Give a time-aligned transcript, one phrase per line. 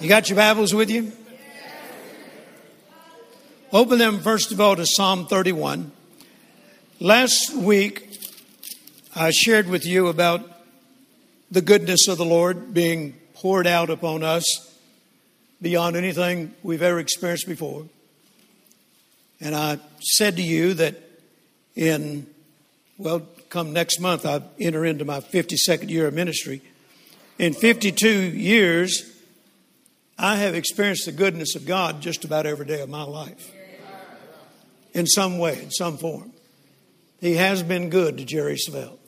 [0.00, 1.10] You got your Bibles with you?
[3.72, 5.90] Open them first of all to Psalm 31.
[7.00, 8.16] Last week,
[9.16, 10.48] I shared with you about
[11.50, 14.72] the goodness of the Lord being poured out upon us
[15.60, 17.84] beyond anything we've ever experienced before.
[19.40, 20.94] And I said to you that
[21.74, 22.28] in,
[22.98, 26.62] well, come next month, I enter into my 52nd year of ministry.
[27.36, 29.17] In 52 years,
[30.18, 33.52] I have experienced the goodness of God just about every day of my life.
[34.92, 36.32] In some way, in some form.
[37.20, 38.98] He has been good to Jerry Savelle.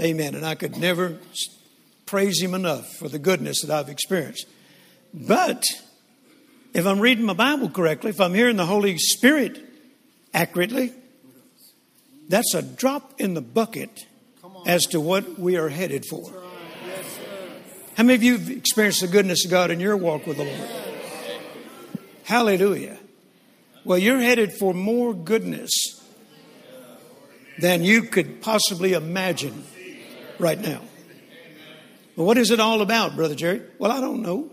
[0.00, 0.34] Amen.
[0.36, 1.18] And I could never
[2.04, 4.46] praise him enough for the goodness that I've experienced.
[5.12, 5.64] But
[6.72, 9.60] if I'm reading my Bible correctly, if I'm hearing the Holy Spirit
[10.32, 10.92] accurately,
[12.28, 14.06] that's a drop in the bucket
[14.64, 16.45] as to what we are headed for.
[17.96, 20.44] How many of you have experienced the goodness of God in your walk with the
[20.44, 20.70] Lord?
[22.24, 22.98] Hallelujah.
[23.84, 25.98] Well, you're headed for more goodness
[27.58, 29.64] than you could possibly imagine
[30.38, 30.82] right now.
[32.16, 33.62] But what is it all about, Brother Jerry?
[33.78, 34.50] Well, I don't know.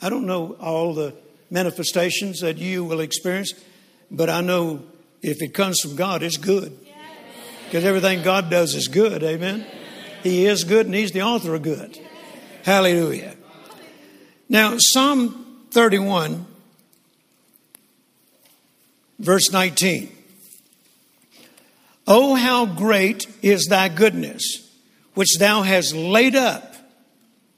[0.00, 1.16] I don't know all the
[1.50, 3.54] manifestations that you will experience,
[4.08, 4.84] but I know
[5.20, 6.78] if it comes from God, it's good.
[7.64, 9.66] Because everything God does is good, amen?
[10.22, 11.98] He is good and He's the author of good.
[12.62, 13.34] Hallelujah.
[14.48, 16.46] Now, Psalm 31,
[19.18, 20.16] verse 19.
[22.06, 24.70] Oh, how great is thy goodness,
[25.14, 26.76] which thou hast laid up.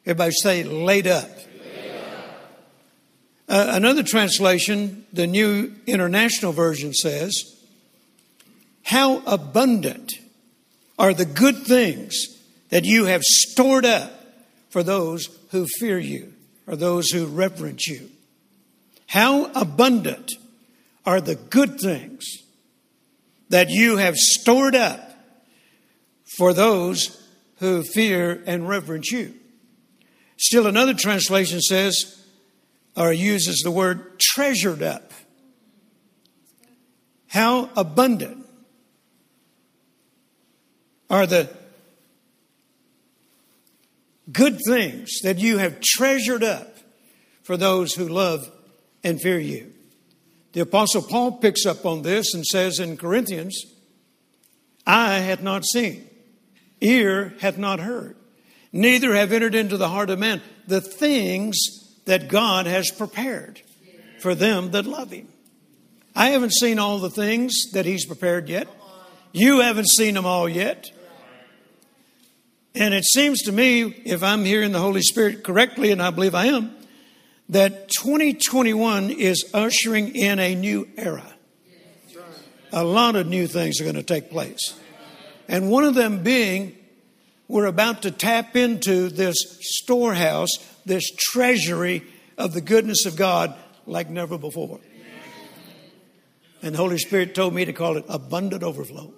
[0.06, 1.28] Everybody say, laid up.
[3.46, 7.34] Uh, another translation, the New International Version says,
[8.84, 10.14] how abundant
[10.98, 12.26] are the good things
[12.70, 14.23] that you have stored up
[14.74, 16.32] for those who fear you
[16.66, 18.10] or those who reverence you.
[19.06, 20.32] How abundant
[21.06, 22.24] are the good things
[23.50, 25.16] that you have stored up
[26.36, 27.24] for those
[27.58, 29.34] who fear and reverence you.
[30.38, 32.26] Still, another translation says,
[32.96, 35.12] or uses the word treasured up.
[37.28, 38.44] How abundant
[41.08, 41.48] are the
[44.30, 46.76] good things that you have treasured up
[47.42, 48.50] for those who love
[49.02, 49.72] and fear you.
[50.52, 53.60] The Apostle Paul picks up on this and says in Corinthians,
[54.86, 56.08] Eye hath not seen,
[56.80, 58.16] ear hath not heard,
[58.72, 61.56] neither have entered into the heart of man the things
[62.04, 63.60] that God has prepared
[64.20, 65.28] for them that love him.
[66.14, 68.68] I haven't seen all the things that he's prepared yet.
[69.32, 70.90] You haven't seen them all yet.
[72.74, 76.34] And it seems to me, if I'm hearing the Holy Spirit correctly, and I believe
[76.34, 76.74] I am,
[77.48, 81.30] that 2021 is ushering in a new era.
[82.72, 84.74] A lot of new things are going to take place.
[85.46, 86.76] And one of them being,
[87.46, 90.50] we're about to tap into this storehouse,
[90.84, 92.02] this treasury
[92.36, 93.54] of the goodness of God
[93.86, 94.80] like never before.
[96.62, 99.12] And the Holy Spirit told me to call it abundant overflow.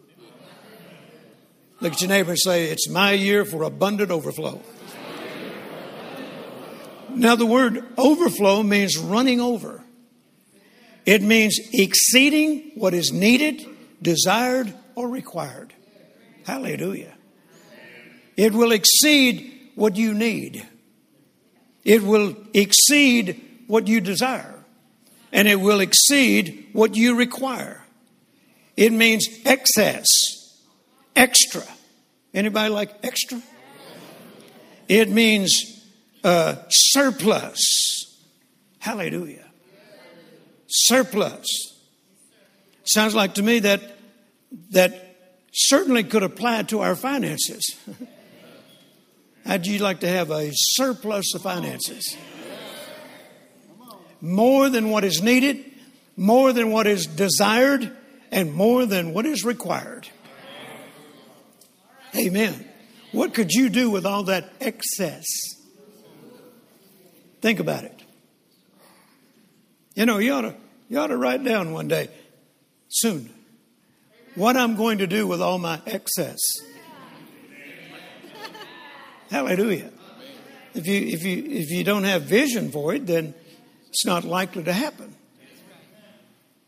[1.81, 4.63] Look at your neighbor and say, It's my year for abundant overflow.
[7.11, 9.83] Now, the word overflow means running over.
[11.07, 13.65] It means exceeding what is needed,
[14.03, 15.73] desired, or required.
[16.45, 17.15] Hallelujah.
[18.37, 20.67] It will exceed what you need.
[21.85, 24.65] It will exceed what you desire.
[25.33, 27.85] And it will exceed what you require.
[28.77, 30.07] It means excess
[31.17, 31.63] extra.
[32.33, 33.43] Anybody like extra?
[34.89, 35.85] It means
[36.23, 38.23] uh, surplus.
[38.79, 39.47] Hallelujah.
[40.69, 41.47] Surplus.
[42.85, 43.81] Sounds like to me that
[44.71, 45.17] that
[45.53, 47.77] certainly could apply to our finances.
[49.47, 52.17] How'd you like to have a surplus of finances?
[54.21, 55.65] More than what is needed,
[56.17, 57.97] more than what is desired,
[58.31, 60.09] and more than what is required.
[62.17, 62.69] Amen.
[63.13, 65.25] What could you do with all that excess?
[67.41, 68.03] Think about it.
[69.95, 70.55] You know, you ought to,
[70.89, 72.09] you ought to write down one day,
[72.89, 73.31] soon,
[74.35, 76.39] what I'm going to do with all my excess.
[79.31, 79.91] Hallelujah.
[80.75, 83.35] If you, if, you, if you don't have vision for it, then
[83.89, 85.15] it's not likely to happen.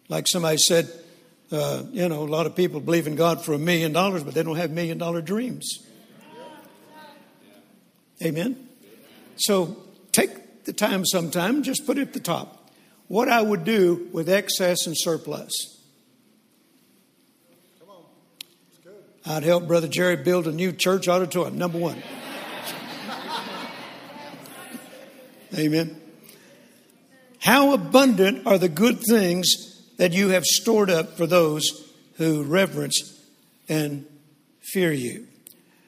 [0.08, 0.90] Like somebody said,
[1.50, 4.34] uh, you know, a lot of people believe in God for a million dollars, but
[4.34, 5.78] they don't have million dollar dreams.
[8.22, 8.68] Amen.
[9.36, 9.76] So
[10.12, 12.70] take the time sometime, just put it at the top.
[13.06, 15.76] What I would do with excess and surplus.
[19.24, 22.02] I'd help Brother Jerry build a new church auditorium, number one.
[25.58, 26.00] Amen.
[27.38, 33.20] How abundant are the good things that you have stored up for those who reverence
[33.68, 34.06] and
[34.60, 35.26] fear you.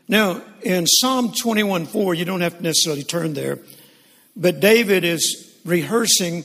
[0.08, 3.58] Now, in Psalm 21 4, you don't have to necessarily turn there,
[4.36, 6.44] but David is rehearsing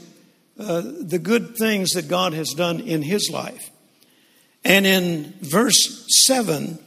[0.59, 3.69] uh, the good things that God has done in his life.
[4.63, 6.79] And in verse 7,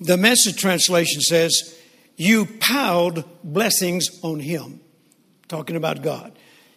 [0.00, 1.78] the message translation says,
[2.16, 4.80] You piled blessings on him.
[5.48, 6.32] Talking about God.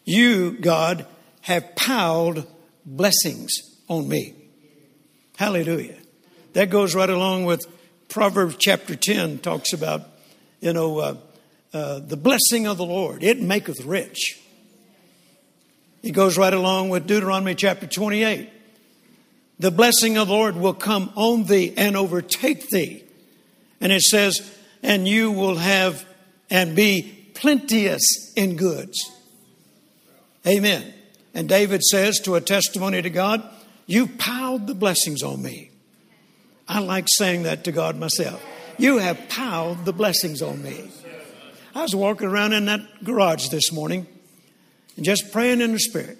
[0.05, 1.05] You, God,
[1.43, 2.47] have piled
[2.85, 3.53] blessings
[3.87, 4.33] on me.
[5.37, 5.97] Hallelujah.
[6.53, 7.65] That goes right along with
[8.07, 10.03] Proverbs chapter 10, talks about,
[10.61, 11.17] you know, uh,
[11.73, 13.23] uh, the blessing of the Lord.
[13.23, 14.39] It maketh rich.
[16.01, 18.49] It goes right along with Deuteronomy chapter 28.
[19.59, 23.03] The blessing of the Lord will come on thee and overtake thee.
[23.81, 26.05] And it says, and you will have
[26.49, 29.11] and be plenteous in goods.
[30.45, 30.93] Amen.
[31.33, 33.43] And David says to a testimony to God,
[33.85, 35.71] You piled the blessings on me.
[36.67, 38.43] I like saying that to God myself.
[38.77, 40.91] You have piled the blessings on me.
[41.75, 44.07] I was walking around in that garage this morning
[44.95, 46.17] and just praying in the spirit.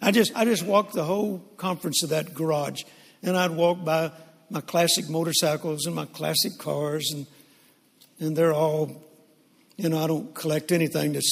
[0.00, 2.82] I just I just walked the whole conference of that garage
[3.22, 4.12] and I'd walk by
[4.50, 7.26] my classic motorcycles and my classic cars and
[8.20, 9.02] and they're all
[9.76, 11.24] you know I don't collect anything that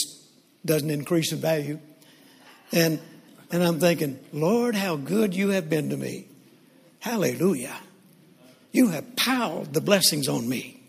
[0.64, 1.78] doesn't increase in value.
[2.72, 3.00] And
[3.50, 6.26] and I'm thinking, Lord, how good you have been to me.
[6.98, 7.76] Hallelujah.
[8.72, 10.82] You have piled the blessings on me.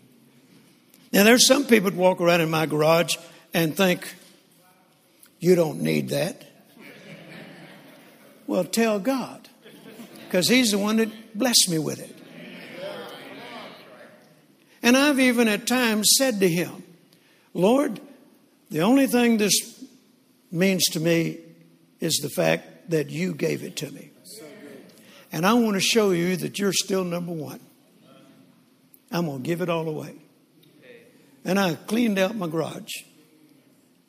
[1.12, 3.16] Now, there's some people that walk around in my garage
[3.54, 4.14] and think,
[5.38, 6.44] you don't need that.
[8.46, 9.48] Well, tell God,
[10.24, 12.14] because He's the one that blessed me with it.
[14.82, 16.82] And I've even at times said to Him,
[17.54, 18.00] Lord,
[18.70, 19.82] the only thing this
[20.50, 21.38] means to me
[22.00, 24.10] is the fact that you gave it to me.
[25.30, 27.60] And I want to show you that you're still number one.
[29.10, 30.14] I'm going to give it all away.
[31.44, 32.92] And I cleaned out my garage.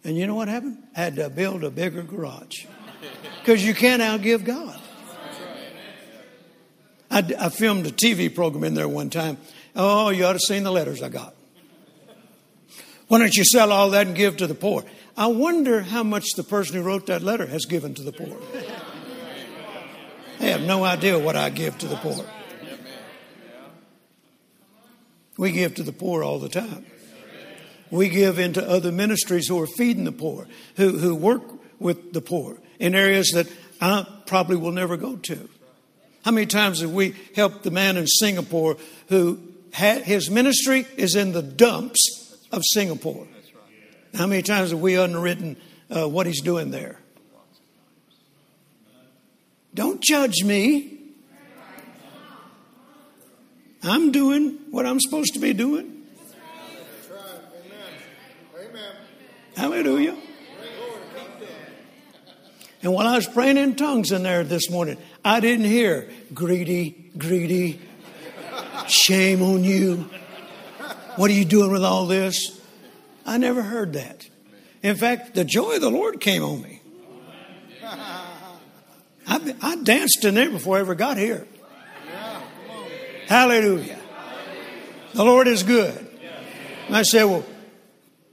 [0.03, 0.83] And you know what happened?
[0.95, 2.65] I had to build a bigger garage.
[3.39, 4.79] Because you can't outgive God.
[7.09, 9.37] I, filmed a TV program in there one time.
[9.75, 11.33] Oh, you ought to have seen the letters I got.
[13.07, 14.83] Why don't you sell all that and give to the poor?
[15.19, 18.37] I wonder how much the person who wrote that letter has given to the poor.
[20.39, 22.25] I have no idea what I give to the poor.
[25.37, 26.85] We give to the poor all the time.
[27.91, 31.43] We give into other ministries who are feeding the poor, who, who work
[31.79, 33.51] with the poor in areas that
[33.81, 35.49] I probably will never go to.
[36.23, 38.77] How many times have we helped the man in Singapore
[39.09, 39.41] who
[39.73, 43.27] had, his ministry is in the dumps of Singapore?
[44.15, 45.57] How many times have we underwritten
[45.89, 46.99] uh, what he's doing there?
[49.73, 50.97] Don't judge me.
[53.83, 55.95] I'm doing what I'm supposed to be doing.
[59.55, 60.17] Hallelujah.
[62.81, 67.11] And while I was praying in tongues in there this morning, I didn't hear greedy,
[67.17, 67.81] greedy,
[68.87, 70.09] shame on you.
[71.17, 72.58] What are you doing with all this?
[73.29, 74.27] I never heard that.
[74.81, 76.81] In fact, the joy of the Lord came on me.
[79.27, 81.45] I, I danced in there before I ever got here.
[83.27, 83.99] Hallelujah.
[85.13, 85.95] The Lord is good.
[86.87, 87.45] And I said, Well,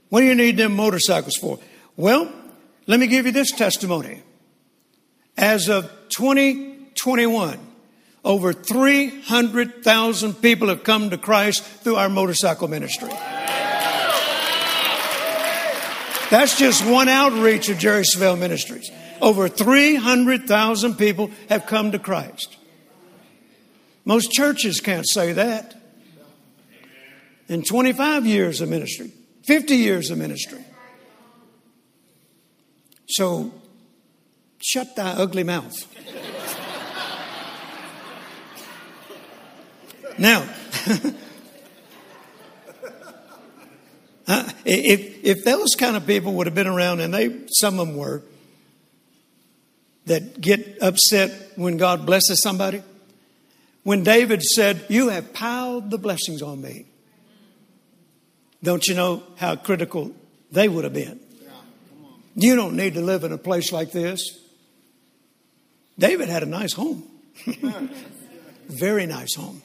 [0.09, 1.59] what do you need them motorcycles for?
[1.95, 2.33] Well,
[2.87, 4.23] let me give you this testimony.
[5.37, 7.59] As of 2021,
[8.25, 13.11] over 300,000 people have come to Christ through our motorcycle ministry.
[16.29, 18.91] That's just one outreach of Jerry Savelle Ministries.
[19.21, 22.57] Over 300,000 people have come to Christ.
[24.03, 25.73] Most churches can't say that.
[27.47, 29.11] In 25 years of ministry,
[29.45, 30.63] 50 years of ministry.
[33.07, 33.53] So,
[34.61, 35.75] shut thy ugly mouth.
[40.17, 40.45] now,
[44.67, 47.97] if, if those kind of people would have been around, and they some of them
[47.97, 48.21] were,
[50.05, 52.81] that get upset when God blesses somebody,
[53.83, 56.85] when David said, You have piled the blessings on me.
[58.63, 60.11] Don't you know how critical
[60.51, 61.19] they would have been.
[62.35, 64.21] You don't need to live in a place like this.
[65.97, 67.03] David had a nice home,
[68.67, 69.61] very nice home.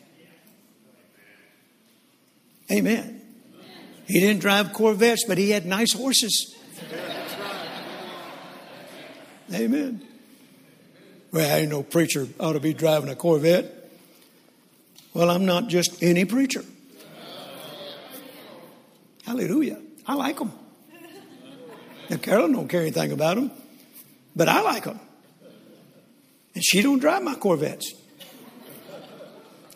[2.70, 3.21] Amen.
[4.12, 6.54] He didn't drive Corvettes, but he had nice horses.
[9.54, 10.06] Amen.
[11.32, 13.90] Well, ain't no preacher ought to be driving a Corvette.
[15.14, 16.62] Well, I'm not just any preacher.
[19.24, 19.80] Hallelujah.
[20.06, 20.52] I like them.
[22.10, 23.50] Now, Carolyn don't care anything about them,
[24.36, 25.00] but I like them.
[26.54, 27.94] And she don't drive my Corvettes.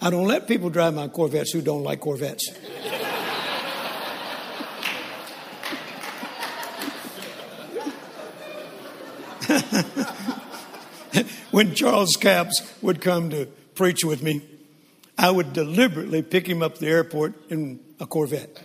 [0.03, 2.51] I don't let people drive my Corvettes who don't like Corvettes.
[11.51, 14.43] when Charles Capps would come to preach with me,
[15.19, 18.63] I would deliberately pick him up the airport in a Corvette.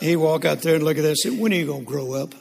[0.00, 1.86] He'd walk out there and look at that and say, When are you going to
[1.86, 2.34] grow up?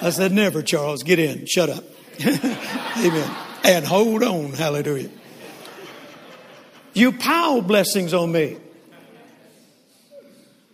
[0.00, 1.02] I said, Never, Charles.
[1.02, 1.46] Get in.
[1.46, 1.84] Shut up.
[2.20, 3.36] Amen.
[3.64, 4.52] And hold on.
[4.52, 5.10] Hallelujah.
[6.92, 8.58] You pile blessings on me.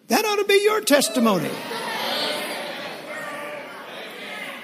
[0.09, 1.51] That ought to be your testimony.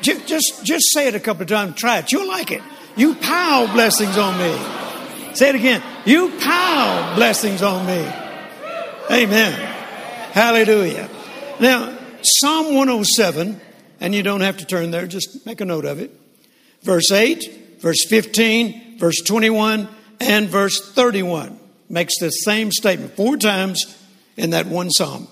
[0.06, 1.74] Just, just, just say it a couple of times.
[1.74, 2.12] Try it.
[2.12, 2.62] You'll like it.
[2.94, 5.34] You pile blessings on me.
[5.34, 5.82] Say it again.
[6.04, 8.08] You pile blessings on me.
[9.10, 9.52] Amen.
[10.30, 11.10] Hallelujah.
[11.58, 13.60] Now, Psalm 107,
[13.98, 16.12] and you don't have to turn there, just make a note of it.
[16.82, 19.88] Verse 8, verse 15, verse 21,
[20.20, 21.58] and verse 31
[21.88, 23.96] makes the same statement four times
[24.36, 25.26] in that one psalm.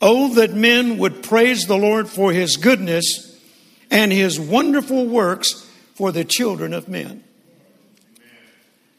[0.00, 3.33] Oh, that men would praise the Lord for his goodness
[3.94, 7.22] and his wonderful works for the children of men.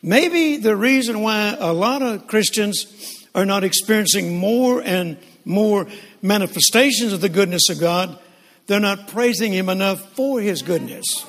[0.02, 5.88] Maybe the reason why a lot of Christians are not experiencing more and more
[6.22, 8.18] manifestations of the goodness of God,
[8.68, 11.26] they're not praising him enough for his goodness.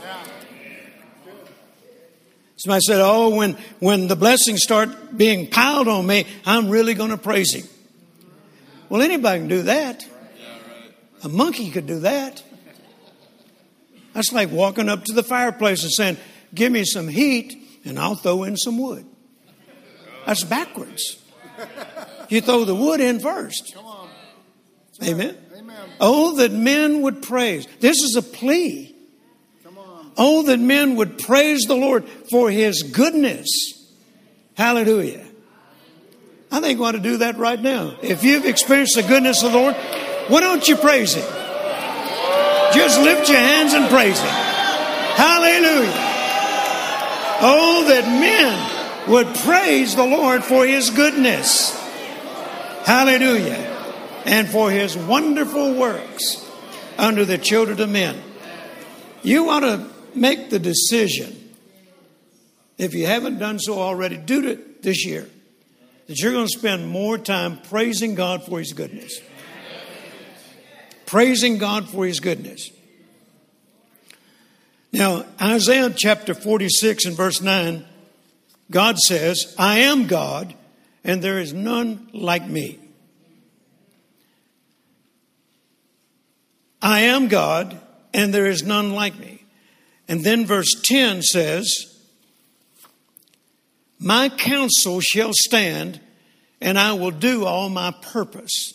[2.58, 7.11] Somebody said, Oh, when, when the blessings start being piled on me, I'm really going
[7.11, 7.66] to praise him.
[8.88, 10.06] Well, anybody can do that.
[11.25, 12.44] A monkey could do that.
[14.16, 16.16] That's like walking up to the fireplace and saying,
[16.54, 19.04] Give me some heat and I'll throw in some wood.
[20.25, 21.23] That's backwards.
[22.30, 23.76] You throw the wood in first.
[25.04, 25.37] Amen.
[26.00, 27.68] Oh, that men would praise.
[27.80, 28.96] This is a plea.
[30.16, 33.46] Oh, that men would praise the Lord for his goodness.
[34.54, 35.26] Hallelujah.
[36.50, 37.99] I think we ought to do that right now.
[38.00, 39.75] If you've experienced the goodness of the Lord,
[40.28, 41.45] why don't you praise him?
[42.73, 44.28] Just lift your hands and praise him.
[44.28, 45.92] Hallelujah.
[47.38, 51.75] Oh, that men would praise the Lord for his goodness.
[52.85, 53.73] Hallelujah.
[54.25, 56.44] And for his wonderful works
[56.99, 58.20] under the children of men.
[59.23, 61.54] You ought to make the decision,
[62.78, 65.28] if you haven't done so already, do it this year,
[66.06, 69.20] that you're going to spend more time praising God for His goodness.
[71.06, 72.70] Praising God for His goodness.
[74.92, 77.84] Now, Isaiah chapter 46 and verse 9,
[78.70, 80.54] God says, I am God,
[81.04, 82.78] and there is none like me.
[86.82, 87.80] I am God,
[88.12, 89.44] and there is none like me.
[90.08, 91.94] And then verse 10 says,
[93.98, 96.00] My counsel shall stand,
[96.60, 98.72] and I will do all my purpose.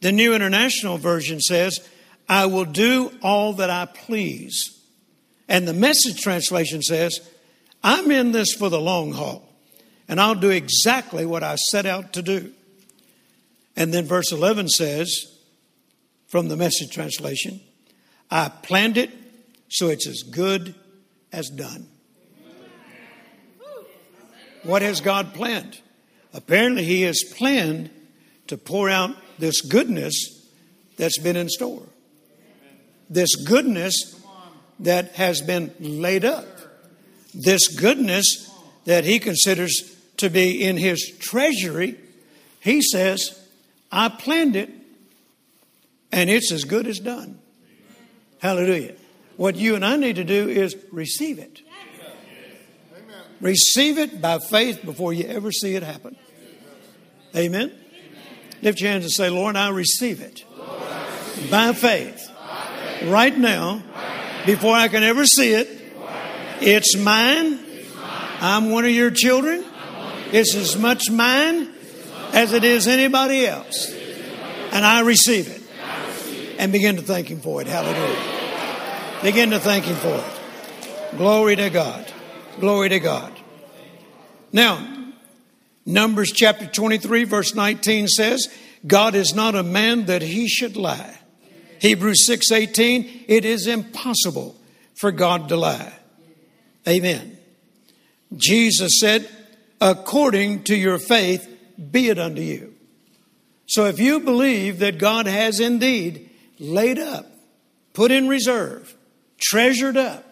[0.00, 1.80] The New International Version says,
[2.28, 4.78] I will do all that I please.
[5.48, 7.18] And the message translation says,
[7.82, 9.48] I'm in this for the long haul,
[10.08, 12.52] and I'll do exactly what I set out to do.
[13.76, 15.26] And then verse 11 says,
[16.26, 17.60] from the message translation,
[18.30, 19.10] I planned it
[19.68, 20.74] so it's as good
[21.32, 21.88] as done.
[24.64, 25.80] What has God planned?
[26.34, 27.90] Apparently, He has planned
[28.48, 30.46] to pour out this goodness
[30.96, 31.86] that's been in store.
[33.10, 34.22] This goodness
[34.80, 36.46] that has been laid up.
[37.34, 38.50] This goodness
[38.84, 41.96] that He considers to be in His treasury.
[42.60, 43.38] He says,
[43.90, 44.70] I planned it
[46.12, 47.38] and it's as good as done.
[48.40, 48.94] Hallelujah.
[49.36, 51.60] What you and I need to do is receive it.
[53.40, 56.16] Receive it by faith before you ever see it happen.
[57.36, 57.72] Amen.
[58.62, 60.44] Lift your hands and say, Lord, I receive it
[61.50, 62.30] by faith
[63.04, 63.82] right now
[64.46, 65.68] before I can ever see it.
[66.60, 67.60] It's mine.
[68.40, 69.64] I'm one of your children.
[70.32, 71.68] It's as much mine
[72.32, 73.92] as it is anybody else.
[74.72, 75.62] And I receive it.
[76.58, 77.68] and begin to thank Him for it.
[77.68, 79.22] Hallelujah.
[79.22, 81.16] Begin to thank Him for it.
[81.16, 82.12] Glory to God.
[82.60, 83.32] Glory to God.
[84.52, 84.97] Now,
[85.88, 88.54] Numbers chapter 23, verse 19 says,
[88.86, 91.18] God is not a man that he should lie.
[91.80, 94.54] Hebrews 6 18, it is impossible
[95.00, 95.94] for God to lie.
[96.86, 97.38] Amen.
[98.36, 99.30] Jesus said,
[99.80, 101.48] according to your faith,
[101.90, 102.74] be it unto you.
[103.64, 106.28] So if you believe that God has indeed
[106.58, 107.24] laid up,
[107.94, 108.94] put in reserve,
[109.40, 110.26] treasured up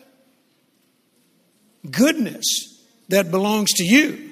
[1.91, 2.45] goodness
[3.09, 4.26] that belongs to you,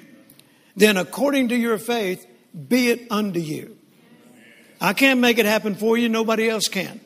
[0.75, 2.25] then according to your faith,
[2.67, 3.77] be it unto you.
[4.81, 6.99] I can't make it happen for you, nobody else can.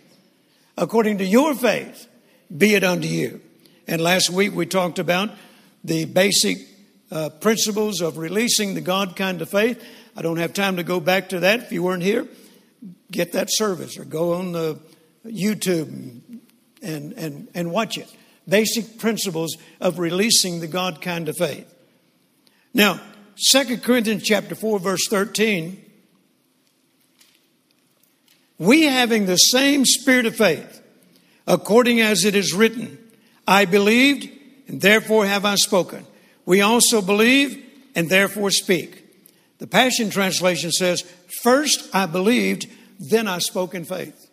[0.78, 2.08] According to your faith,
[2.56, 3.42] be it unto you.
[3.88, 5.32] And last week we talked about
[5.84, 6.58] the basic
[7.12, 9.84] uh, principles of releasing the God kind of faith.
[10.16, 11.64] I don't have time to go back to that.
[11.64, 12.28] If you weren't here,
[13.12, 14.80] get that service or go on the
[15.26, 16.22] YouTube
[16.82, 18.14] and, and, and watch it.
[18.48, 21.74] Basic principles of releasing the God kind of faith.
[22.74, 23.00] Now,
[23.40, 25.86] 2 Corinthians chapter 4, verse 13.
[28.58, 30.82] We having the same spirit of faith,
[31.48, 32.98] according as it is written,
[33.48, 34.30] I believed,
[34.68, 36.06] and therefore have I spoken.
[36.46, 37.64] We also believe,
[37.96, 39.06] and therefore speak.
[39.60, 41.04] The Passion Translation says,
[41.42, 42.68] First I believed,
[43.00, 44.30] then I spoke in faith.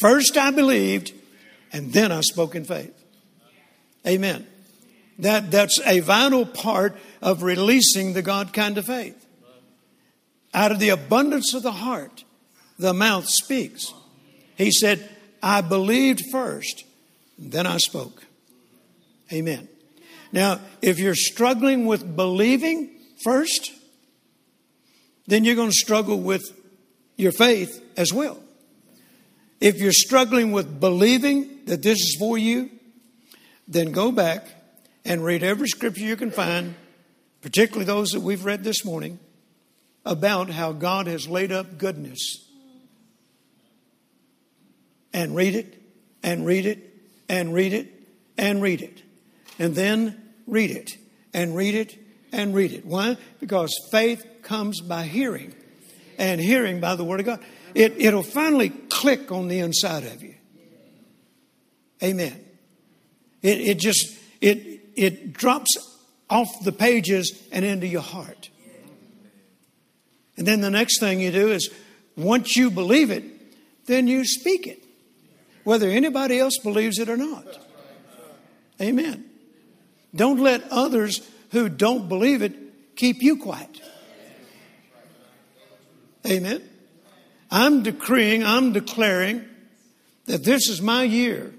[0.00, 1.12] First I believed,
[1.72, 2.94] and then I spoke in faith.
[4.06, 4.46] Amen.
[5.18, 9.26] That, that's a vital part of releasing the God kind of faith.
[10.54, 12.24] Out of the abundance of the heart,
[12.78, 13.92] the mouth speaks.
[14.56, 15.08] He said,
[15.42, 16.84] I believed first,
[17.38, 18.24] then I spoke.
[19.32, 19.68] Amen.
[20.32, 22.90] Now, if you're struggling with believing
[23.22, 23.72] first,
[25.26, 26.42] then you're going to struggle with
[27.16, 28.42] your faith as well.
[29.60, 32.70] If you're struggling with believing that this is for you,
[33.66, 34.46] then go back
[35.04, 36.74] and read every scripture you can find,
[37.40, 39.18] particularly those that we've read this morning,
[40.04, 42.44] about how God has laid up goodness.
[45.12, 45.80] And read it,
[46.22, 46.94] and read it,
[47.28, 47.92] and read it,
[48.36, 49.02] and read it.
[49.58, 50.96] And then read it,
[51.34, 51.98] and read it,
[52.32, 52.84] and read it.
[52.84, 53.16] Why?
[53.40, 55.54] Because faith comes by hearing,
[56.18, 57.40] and hearing by the Word of God.
[57.74, 60.34] It, it'll finally click on the inside of you.
[62.02, 62.44] Amen.
[63.42, 64.58] It, it just, it,
[64.98, 65.70] it drops
[66.28, 68.50] off the pages and into your heart.
[70.36, 71.70] And then the next thing you do is
[72.16, 73.24] once you believe it,
[73.86, 74.82] then you speak it,
[75.64, 77.46] whether anybody else believes it or not.
[78.80, 79.24] Amen.
[80.14, 83.80] Don't let others who don't believe it keep you quiet.
[86.26, 86.62] Amen.
[87.50, 89.44] I'm decreeing, I'm declaring
[90.26, 91.54] that this is my year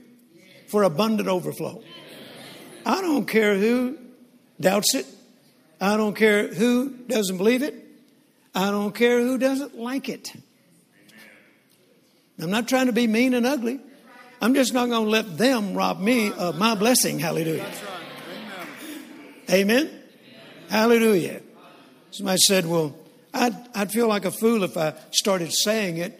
[0.67, 1.81] for abundant overflow.
[2.85, 3.97] I don't care who
[4.59, 5.05] doubts it.
[5.81, 7.75] I don't care who doesn't believe it.
[8.53, 10.33] I don't care who doesn't like it.
[12.41, 13.79] I'm not trying to be mean and ugly.
[14.41, 17.19] I'm just not going to let them rob me of my blessing.
[17.19, 17.69] Hallelujah.
[19.51, 19.89] Amen.
[20.69, 21.41] Hallelujah.
[22.11, 22.95] Somebody said, Well,
[23.33, 26.19] I'd, I'd feel like a fool if I started saying it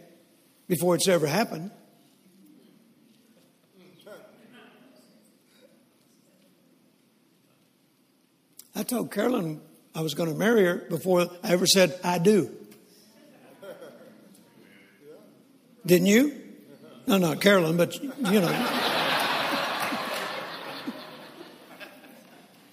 [0.67, 1.71] before it's ever happened.
[8.79, 9.59] I told Carolyn
[9.93, 12.49] I was going to marry her before I ever said, I do.
[15.85, 16.41] Didn't you?
[17.05, 18.67] No, not Carolyn, but you know.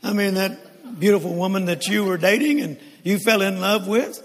[0.05, 4.23] I mean, that beautiful woman that you were dating and you fell in love with.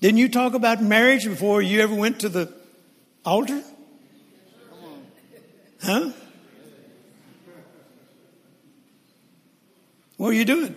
[0.00, 2.52] Didn't you talk about marriage before you ever went to the
[3.24, 3.64] altar?
[5.82, 6.12] Huh?
[10.18, 10.76] What were you doing?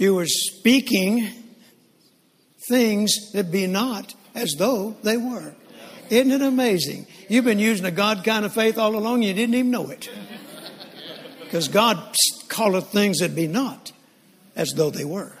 [0.00, 1.28] You were speaking
[2.70, 5.52] things that be not as though they were.
[6.08, 7.06] Isn't it amazing?
[7.28, 10.08] You've been using a God kind of faith all along, you didn't even know it.
[11.42, 12.16] Because God
[12.48, 13.92] calleth things that be not
[14.56, 15.36] as though they were.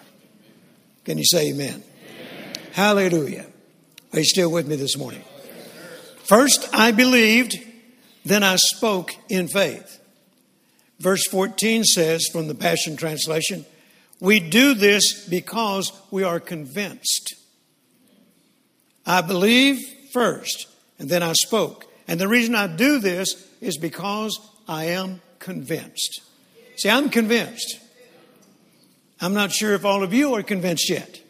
[1.06, 1.82] Can you say amen?
[2.10, 2.54] amen?
[2.72, 3.46] Hallelujah.
[4.12, 5.24] Are you still with me this morning?
[6.24, 7.58] First, I believed,
[8.26, 10.02] then I spoke in faith.
[10.98, 13.64] Verse 14 says from the Passion Translation,
[14.20, 17.34] we do this because we are convinced.
[19.06, 19.80] I believe
[20.12, 21.86] first, and then I spoke.
[22.06, 26.20] And the reason I do this is because I am convinced.
[26.76, 27.80] See, I'm convinced.
[29.20, 31.20] I'm not sure if all of you are convinced yet.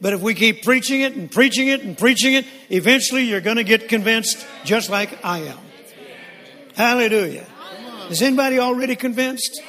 [0.00, 3.56] But if we keep preaching it and preaching it and preaching it, eventually you're going
[3.56, 5.58] to get convinced just like I am.
[6.74, 7.46] Hallelujah.
[8.08, 9.60] Is anybody already convinced?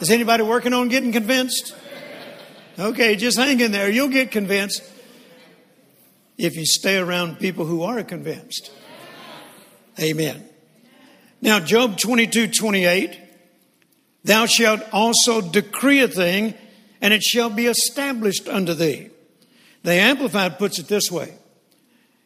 [0.00, 1.74] Is anybody working on getting convinced?
[2.78, 3.90] Okay, just hang in there.
[3.90, 4.82] You'll get convinced
[6.38, 8.70] if you stay around people who are convinced.
[9.98, 10.42] Amen.
[11.42, 13.18] Now, Job 22 28,
[14.24, 16.54] thou shalt also decree a thing,
[17.02, 19.10] and it shall be established unto thee.
[19.82, 21.34] The Amplified puts it this way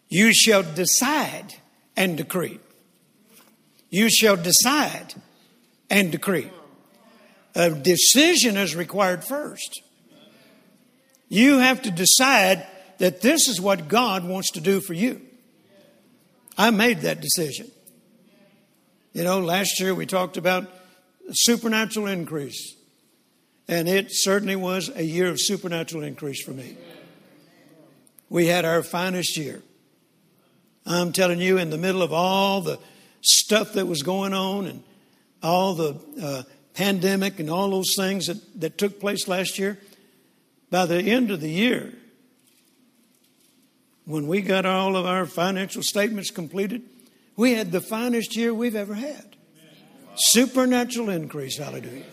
[0.08, 1.54] You shall decide
[1.96, 2.60] and decree.
[3.90, 5.14] You shall decide
[5.90, 6.50] and decree.
[7.54, 9.82] A decision is required first.
[11.28, 12.66] You have to decide
[12.98, 15.20] that this is what God wants to do for you.
[16.56, 17.70] I made that decision.
[19.12, 20.68] You know, last year we talked about
[21.30, 22.74] supernatural increase,
[23.68, 26.76] and it certainly was a year of supernatural increase for me.
[28.28, 29.62] We had our finest year.
[30.86, 32.78] I'm telling you, in the middle of all the
[33.20, 34.82] stuff that was going on and
[35.42, 36.42] all the uh,
[36.74, 39.78] pandemic and all those things that, that took place last year,
[40.70, 41.92] by the end of the year,
[44.06, 46.82] when we got all of our financial statements completed,
[47.36, 49.36] we had the finest year we've ever had.
[50.16, 52.04] Supernatural increase, hallelujah.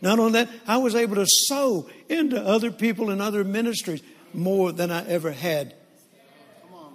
[0.00, 4.02] Not only that, I was able to sow into other people and other ministries
[4.32, 5.74] more than I ever had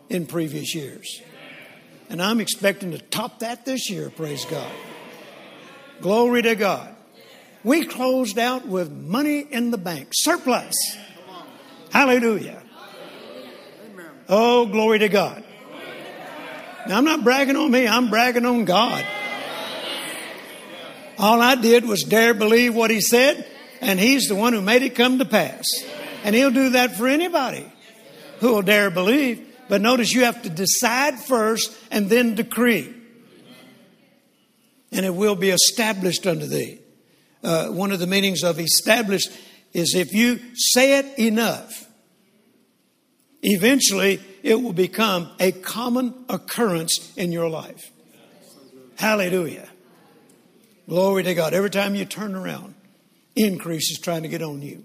[0.10, 1.22] in previous years.
[2.10, 4.72] And I'm expecting to top that this year, praise God.
[6.02, 6.96] Glory to God.
[7.64, 10.76] We closed out with money in the bank, surplus.
[11.92, 12.64] Hallelujah.
[14.30, 15.44] Oh, glory to God.
[16.88, 19.06] Now, I'm not bragging on me, I'm bragging on God.
[21.18, 23.46] All I did was dare believe what He said,
[23.82, 25.66] and He's the one who made it come to pass.
[26.24, 27.70] And He'll do that for anybody
[28.40, 29.46] who will dare believe.
[29.68, 32.96] But notice you have to decide first and then decree.
[34.92, 36.80] And it will be established unto thee.
[37.44, 39.32] Uh, one of the meanings of established
[39.74, 41.88] is if you say it enough,
[43.42, 47.92] eventually it will become a common occurrence in your life.
[48.98, 49.70] Hallelujah.
[50.88, 51.54] Glory to God.
[51.54, 52.74] Every time you turn around,
[53.36, 54.84] increase is trying to get on you.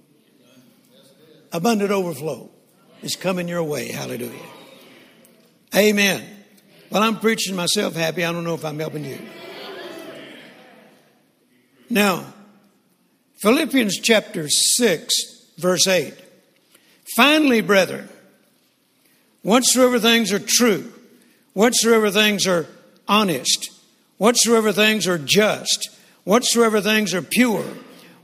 [1.51, 2.51] Abundant overflow
[3.03, 3.91] is coming your way.
[3.91, 4.39] Hallelujah.
[5.75, 6.23] Amen.
[6.91, 8.25] Well, I'm preaching myself happy.
[8.25, 9.19] I don't know if I'm helping you.
[11.95, 12.25] Now,
[13.41, 15.15] Philippians chapter 6,
[15.59, 16.13] verse 8.
[17.15, 18.09] Finally, brethren,
[19.43, 20.93] whatsoever things are true,
[21.53, 22.67] whatsoever things are
[23.07, 23.71] honest,
[24.19, 25.89] whatsoever things are just,
[26.25, 27.65] whatsoever things are pure,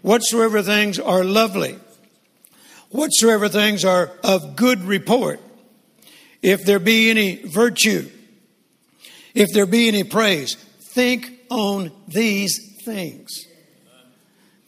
[0.03, 1.79] whatsoever things are lovely,
[2.89, 5.39] whatsoever things are of good report,
[6.43, 8.11] if there be any virtue,
[9.33, 10.57] if there be any praise,
[10.93, 13.47] think on these things.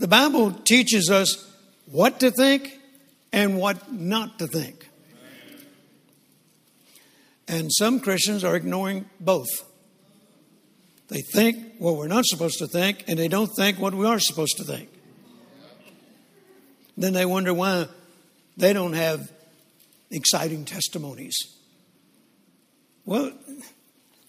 [0.03, 1.49] The Bible teaches us
[1.87, 2.77] what to think
[3.33, 4.88] and what not to think.
[7.47, 9.47] And some Christians are ignoring both.
[11.07, 14.19] They think what we're not supposed to think, and they don't think what we are
[14.19, 14.88] supposed to think.
[16.97, 17.87] Then they wonder why
[18.57, 19.31] they don't have
[20.11, 21.37] exciting testimonies.
[23.05, 23.31] Well,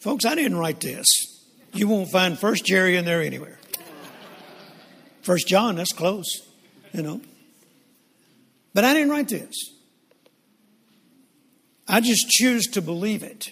[0.02, 1.08] folks, I didn't write this.
[1.74, 3.58] You won't find First Jerry in there anywhere.
[5.24, 6.46] First John, that's close,
[6.92, 7.22] you know.
[8.74, 9.56] But I didn't write this.
[11.88, 13.52] I just choose to believe it.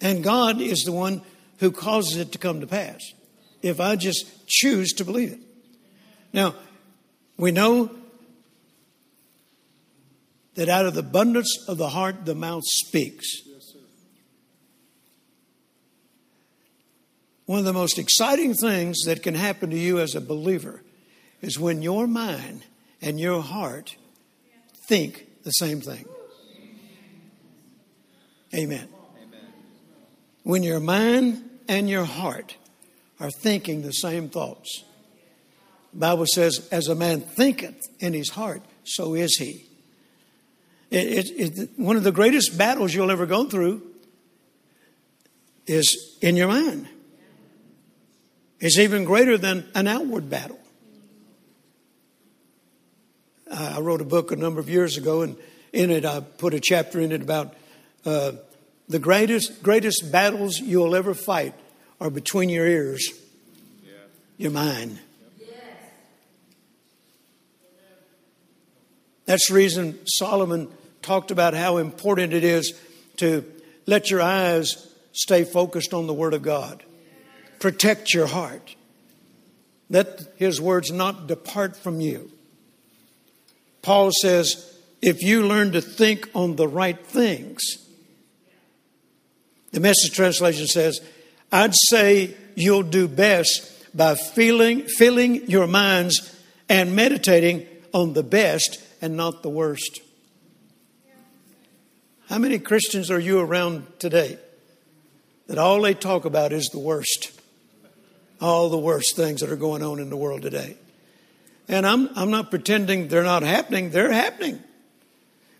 [0.00, 1.22] And God is the one
[1.58, 3.00] who causes it to come to pass.
[3.62, 5.40] If I just choose to believe it.
[6.32, 6.54] Now,
[7.36, 7.90] we know
[10.54, 13.42] that out of the abundance of the heart, the mouth speaks.
[17.46, 20.82] One of the most exciting things that can happen to you as a believer
[21.40, 22.64] is when your mind
[23.00, 23.96] and your heart
[24.88, 26.06] think the same thing.
[28.54, 28.88] Amen.
[30.42, 32.56] When your mind and your heart
[33.20, 34.84] are thinking the same thoughts.
[35.94, 39.66] Bible says, as a man thinketh in his heart, so is he.
[40.90, 43.82] It, it, it, one of the greatest battles you'll ever go through
[45.66, 46.88] is in your mind.
[48.66, 50.58] It's even greater than an outward battle.
[53.48, 55.36] I wrote a book a number of years ago, and
[55.72, 57.54] in it I put a chapter in it about
[58.04, 58.32] uh,
[58.88, 61.54] the greatest greatest battles you'll ever fight
[62.00, 63.08] are between your ears,
[63.84, 63.92] yeah.
[64.36, 64.98] your mind.
[69.26, 70.66] That's the reason Solomon
[71.02, 72.74] talked about how important it is
[73.18, 73.44] to
[73.86, 76.82] let your eyes stay focused on the Word of God.
[77.58, 78.74] Protect your heart.
[79.88, 82.30] Let His words not depart from you.
[83.82, 87.62] Paul says, if you learn to think on the right things,
[89.70, 91.00] the message translation says,
[91.52, 96.34] I'd say you'll do best by feeling, filling your minds
[96.68, 100.00] and meditating on the best and not the worst.
[102.28, 104.38] How many Christians are you around today
[105.46, 107.35] that all they talk about is the worst?
[108.40, 110.76] All the worst things that are going on in the world today.
[111.68, 114.62] And I'm, I'm not pretending they're not happening, they're happening.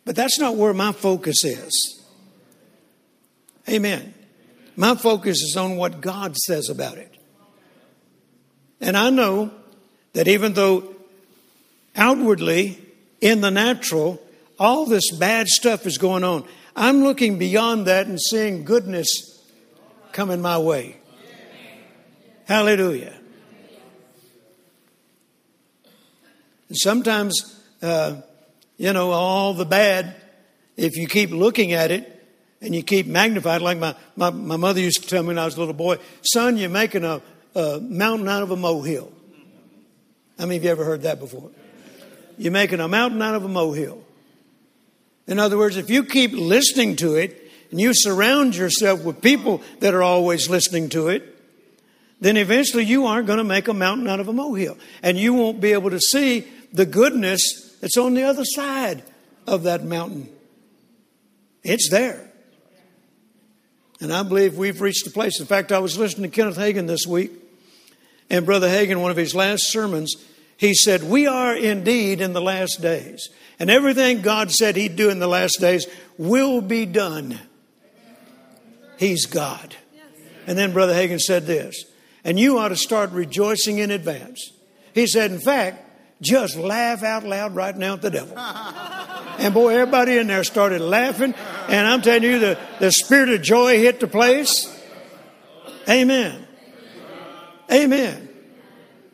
[0.05, 2.01] But that's not where my focus is.
[3.69, 4.15] Amen.
[4.77, 7.13] My focus is on what God says about it.
[8.81, 9.51] And I know
[10.13, 10.95] that even though
[11.97, 12.79] outwardly,
[13.21, 14.23] in the natural,
[14.59, 16.45] all this bad stuff is going on,
[16.77, 19.43] I'm looking beyond that and seeing goodness
[20.13, 20.99] coming my way.
[22.47, 23.13] Hallelujah.
[26.69, 28.21] And sometimes, uh,
[28.77, 30.15] you know, all the bad,
[30.77, 32.13] if you keep looking at it
[32.61, 35.45] and you keep magnifying, like my, my, my mother used to tell me when I
[35.45, 37.21] was a little boy, son, you're making a,
[37.57, 39.13] a mountain out of a molehill.
[40.39, 41.51] How many of you ever heard that before?
[42.39, 44.05] You're making a mountain out of a molehill.
[45.27, 49.63] In other words, if you keep listening to it and you surround yourself with people
[49.81, 51.36] that are always listening to it,
[52.27, 54.77] then eventually you aren't going to make a mountain out of a molehill.
[55.03, 59.03] And you won't be able to see the goodness that's on the other side
[59.47, 60.29] of that mountain.
[61.63, 62.29] It's there.
[64.01, 65.41] And I believe we've reached a place.
[65.41, 67.31] In fact, I was listening to Kenneth Hagin this week,
[68.29, 70.17] and Brother Hagin, one of his last sermons,
[70.57, 73.29] he said, We are indeed in the last days.
[73.59, 75.87] And everything God said He'd do in the last days
[76.19, 77.39] will be done.
[78.99, 79.75] He's God.
[80.47, 81.85] And then Brother Hagin said this,
[82.27, 84.51] and you ought to start rejoicing in advance.
[84.93, 85.85] He said, In fact,
[86.21, 88.37] just laugh out loud right now at the devil.
[89.39, 91.35] And boy, everybody in there started laughing.
[91.69, 94.67] And I'm telling you, the, the spirit of joy hit the place.
[95.87, 96.47] Amen.
[97.71, 98.31] Amen.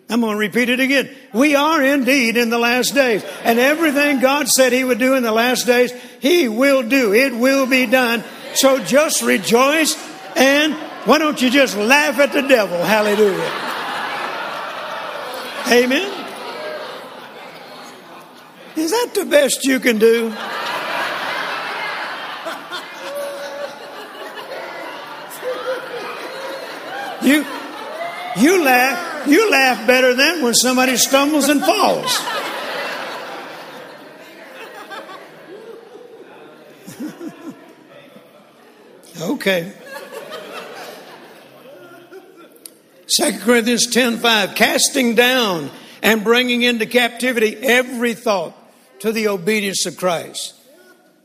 [0.08, 1.10] I'm going to repeat it again.
[1.34, 3.24] We are indeed in the last days.
[3.42, 7.12] And everything God said He would do in the last days, He will do.
[7.12, 8.22] It will be done.
[8.54, 9.96] So just rejoice
[10.36, 12.78] and why don't you just laugh at the devil?
[12.78, 13.50] Hallelujah.
[15.68, 16.26] Amen.
[18.76, 20.34] Is that the best you can do?
[27.22, 27.44] You,
[28.36, 32.20] you laugh, you laugh better than when somebody stumbles and falls.
[39.34, 39.72] okay.
[43.16, 45.70] 2 Corinthians 10 5, casting down
[46.02, 48.54] and bringing into captivity every thought
[49.00, 50.54] to the obedience of Christ.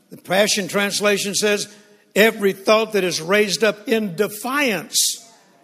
[0.10, 1.74] The Passion Translation says,
[2.16, 4.98] every thought that is raised up in defiance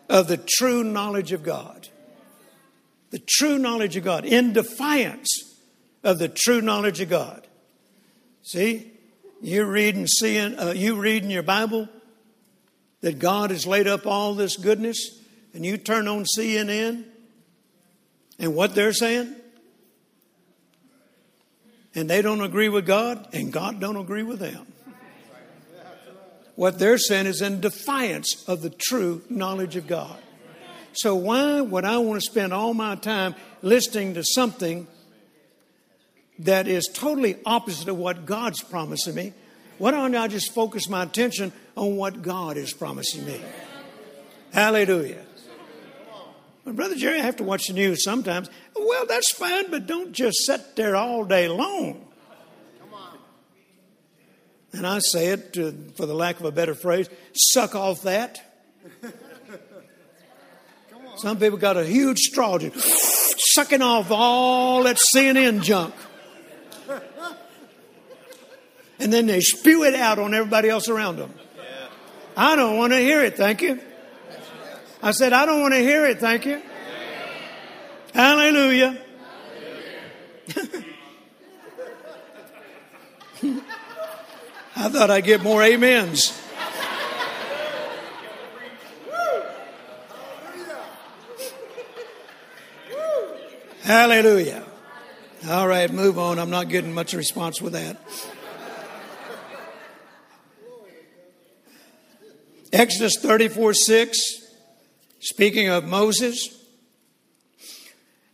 [0.07, 1.89] of the true knowledge of God.
[3.09, 5.29] The true knowledge of God, in defiance
[6.03, 7.47] of the true knowledge of God.
[8.43, 8.91] See,
[9.41, 11.89] you read and seeing, uh, you read in your Bible
[13.01, 15.19] that God has laid up all this goodness,
[15.53, 17.05] and you turn on CNN,
[18.39, 19.35] and what they're saying,
[21.95, 24.65] and they don't agree with God, and God don't agree with them.
[26.55, 30.17] What they're saying is in defiance of the true knowledge of God.
[30.93, 34.87] So why would I want to spend all my time listening to something
[36.39, 39.33] that is totally opposite of what God's promising me?
[39.79, 43.41] Why don't I just focus my attention on what God is promising me?
[44.51, 45.22] Hallelujah.
[46.65, 48.49] But Brother Jerry, I have to watch the news sometimes.
[48.75, 52.07] Well, that's fine, but don't just sit there all day long.
[54.71, 58.41] And I say it, to, for the lack of a better phrase, suck off that.
[61.17, 65.93] Some people got a huge straw just sucking off all that CNN junk.
[68.99, 71.33] And then they spew it out on everybody else around them.
[72.35, 73.79] I don't want to hear it, thank you.
[75.03, 76.61] I said, I don't want to hear it, thank you.
[78.13, 78.97] Hallelujah.
[84.75, 86.39] I thought I'd get more amens.
[93.81, 94.63] Hallelujah.
[95.49, 96.39] All right, move on.
[96.39, 97.97] I'm not getting much response with that.
[102.71, 104.42] Exodus 34 6,
[105.23, 106.59] speaking of Moses.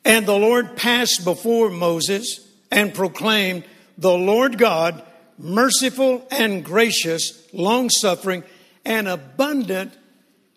[0.04, 3.64] And the Lord passed before Moses and proclaimed,
[3.98, 5.04] The Lord God,
[5.38, 8.44] merciful and gracious, long suffering,
[8.84, 9.94] and abundant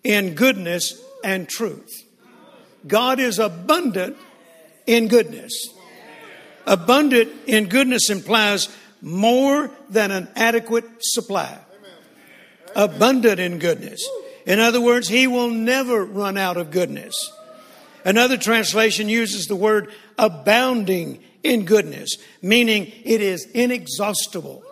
[0.02, 1.90] in goodness and truth.
[2.86, 4.16] God is abundant
[4.86, 5.68] in goodness.
[6.66, 8.68] Abundant in goodness implies
[9.02, 11.58] more than an adequate supply.
[12.74, 14.08] Abundant in goodness.
[14.46, 17.14] In other words, He will never run out of goodness.
[18.04, 24.62] Another translation uses the word abounding in goodness, meaning it is inexhaustible.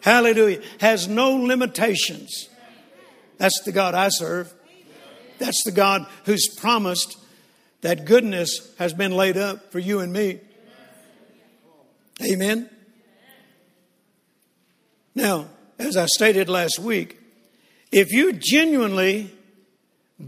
[0.00, 0.60] Hallelujah.
[0.78, 2.48] Has no limitations.
[3.38, 4.52] That's the God I serve.
[5.38, 7.18] That's the God who's promised
[7.82, 10.40] that goodness has been laid up for you and me.
[12.22, 12.70] Amen.
[15.14, 17.18] Now, as I stated last week,
[17.92, 19.32] if you genuinely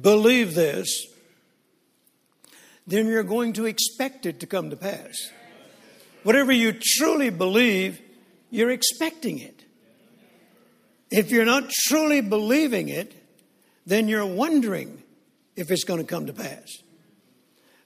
[0.00, 1.06] believe this,
[2.86, 5.30] then you're going to expect it to come to pass.
[6.22, 8.00] Whatever you truly believe,
[8.50, 9.64] you're expecting it.
[11.10, 13.14] If you're not truly believing it,
[13.86, 15.02] then you're wondering
[15.56, 16.68] if it's going to come to pass.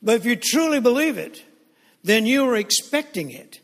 [0.03, 1.45] But if you truly believe it,
[2.03, 3.61] then you are expecting it.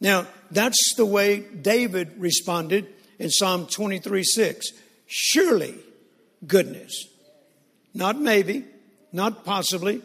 [0.00, 4.66] Now, that's the way David responded in Psalm 23 6.
[5.08, 5.74] Surely
[6.46, 7.08] goodness.
[7.94, 8.64] Not maybe,
[9.10, 10.02] not possibly,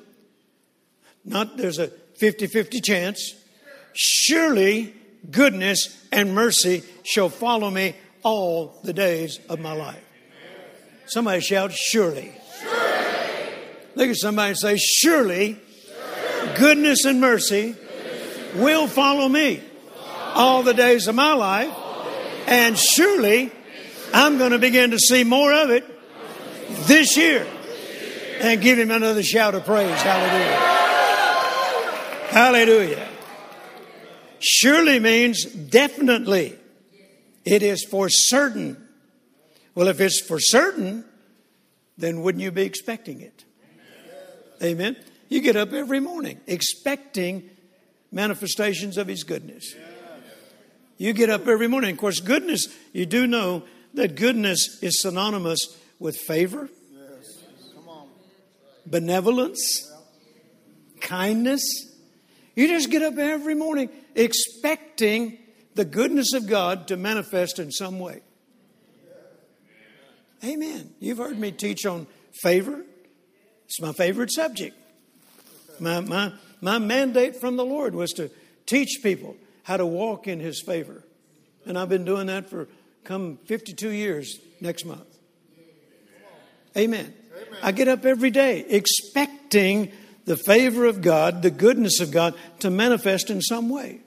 [1.25, 3.35] not there's a 50 50 chance.
[3.93, 4.93] Surely
[5.29, 10.03] goodness and mercy shall follow me all the days of my life.
[11.05, 12.31] Somebody shout, surely.
[13.95, 15.59] Look at somebody and say, surely.
[16.55, 17.75] goodness and mercy
[18.55, 19.61] will follow me
[20.33, 21.73] all the days of my life.
[22.47, 23.51] And surely
[24.13, 25.83] I'm going to begin to see more of it
[26.87, 27.47] this year.
[28.41, 30.01] And give him another shout of praise.
[30.01, 30.73] Hallelujah.
[32.29, 33.07] Hallelujah.
[34.39, 36.57] Surely means definitely.
[37.45, 38.77] It is for certain.
[39.75, 41.05] Well, if it's for certain,
[41.97, 43.45] then wouldn't you be expecting it?
[44.61, 44.97] Amen.
[45.29, 47.49] You get up every morning expecting
[48.11, 49.73] manifestations of His goodness.
[50.97, 51.91] You get up every morning.
[51.91, 56.69] Of course, goodness, you do know that goodness is synonymous with favor,
[58.85, 59.89] benevolence,
[60.99, 61.93] kindness
[62.55, 65.37] you just get up every morning expecting
[65.75, 68.21] the goodness of God to manifest in some way.
[70.43, 70.93] Amen.
[70.99, 72.05] You've heard me teach on
[72.41, 72.83] favor.
[73.65, 74.75] It's my favorite subject.
[75.79, 78.29] My, my, my mandate from the Lord was to
[78.65, 81.03] teach people how to walk in His favor.
[81.65, 82.67] And I've been doing that for
[83.03, 85.05] come 52 years next month.
[86.75, 87.13] Amen.
[87.35, 87.59] Amen.
[87.61, 89.91] I get up every day expecting
[90.25, 93.99] the favor of God, the goodness of God to manifest in some way.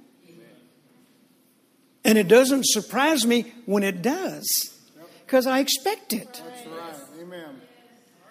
[2.04, 4.46] And it doesn't surprise me when it does,
[5.24, 6.40] because I expect it.
[6.44, 6.94] That's right.
[7.20, 7.60] Amen.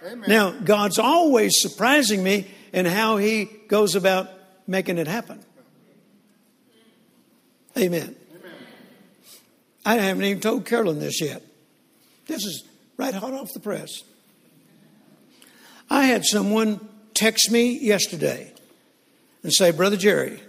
[0.06, 0.30] Amen.
[0.30, 4.30] Now, God's always surprising me in how He goes about
[4.66, 5.44] making it happen.
[7.78, 8.16] Amen.
[9.86, 11.44] I haven't even told Carolyn this yet.
[12.26, 12.64] This is
[12.98, 14.04] right hot off the press.
[15.90, 16.80] I had someone
[17.14, 18.52] text me yesterday
[19.44, 20.40] and say, Brother Jerry,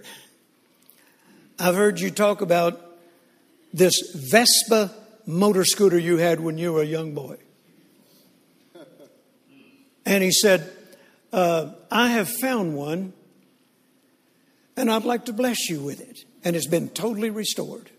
[1.59, 2.81] I've heard you talk about
[3.75, 4.91] this Vespa
[5.27, 7.37] motor scooter you had when you were a young boy.
[10.07, 10.73] And he said,
[11.33, 13.13] uh, I have found one
[14.77, 16.21] and I'd like to bless you with it.
[16.45, 17.91] And it's been totally restored.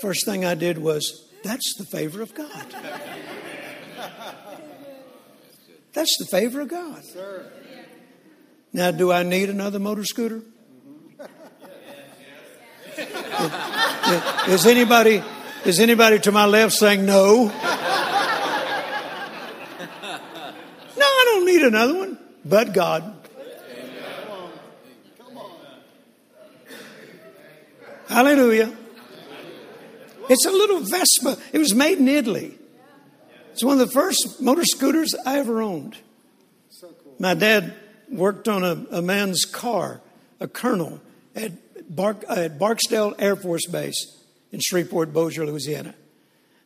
[0.00, 2.66] First thing I did was, that's the favor of God.
[5.92, 7.02] That's the favor of God.
[8.72, 10.42] Now, do I need another motor scooter?
[14.48, 15.22] is, anybody
[15.64, 17.46] is anybody to my left saying no?
[17.46, 17.52] No,
[21.06, 23.16] I don't need another one, but God.
[28.08, 28.76] Hallelujah.
[30.30, 31.38] It's a little Vespa.
[31.52, 32.56] It was made in Italy.
[33.52, 35.98] It's one of the first motor scooters I ever owned.
[37.18, 37.74] My dad
[38.08, 40.00] worked on a, a, man's car,
[40.38, 41.00] a colonel,
[41.34, 41.52] at,
[41.94, 44.06] Bark, at Barksdale Air Force Base
[44.52, 45.94] in Shreveport, Bossier, Louisiana.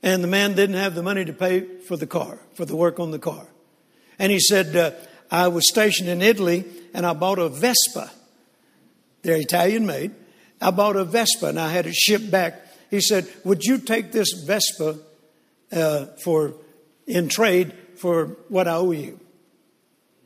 [0.02, 3.00] And the man didn't have the money to pay for the car, for the work
[3.00, 3.46] on the car.
[4.18, 4.90] And he said, uh,
[5.30, 8.10] I was stationed in Italy and I bought a Vespa.
[9.22, 10.12] They're Italian made.
[10.60, 12.60] I bought a Vespa and I had it shipped back.
[12.94, 14.96] He said, Would you take this Vespa
[15.72, 16.54] uh, for
[17.08, 19.18] in trade for what I owe you?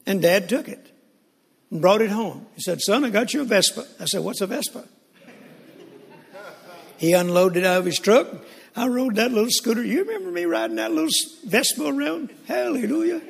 [0.07, 0.93] And dad took it
[1.71, 2.45] and brought it home.
[2.57, 3.87] He said, Son, I got you a Vespa.
[3.99, 4.85] I said, What's a Vespa?
[6.99, 8.29] he unloaded out of his truck.
[8.77, 9.83] I rode that little scooter.
[9.83, 11.09] You remember me riding that little
[11.47, 12.35] Vespa around?
[12.47, 13.23] Hallelujah.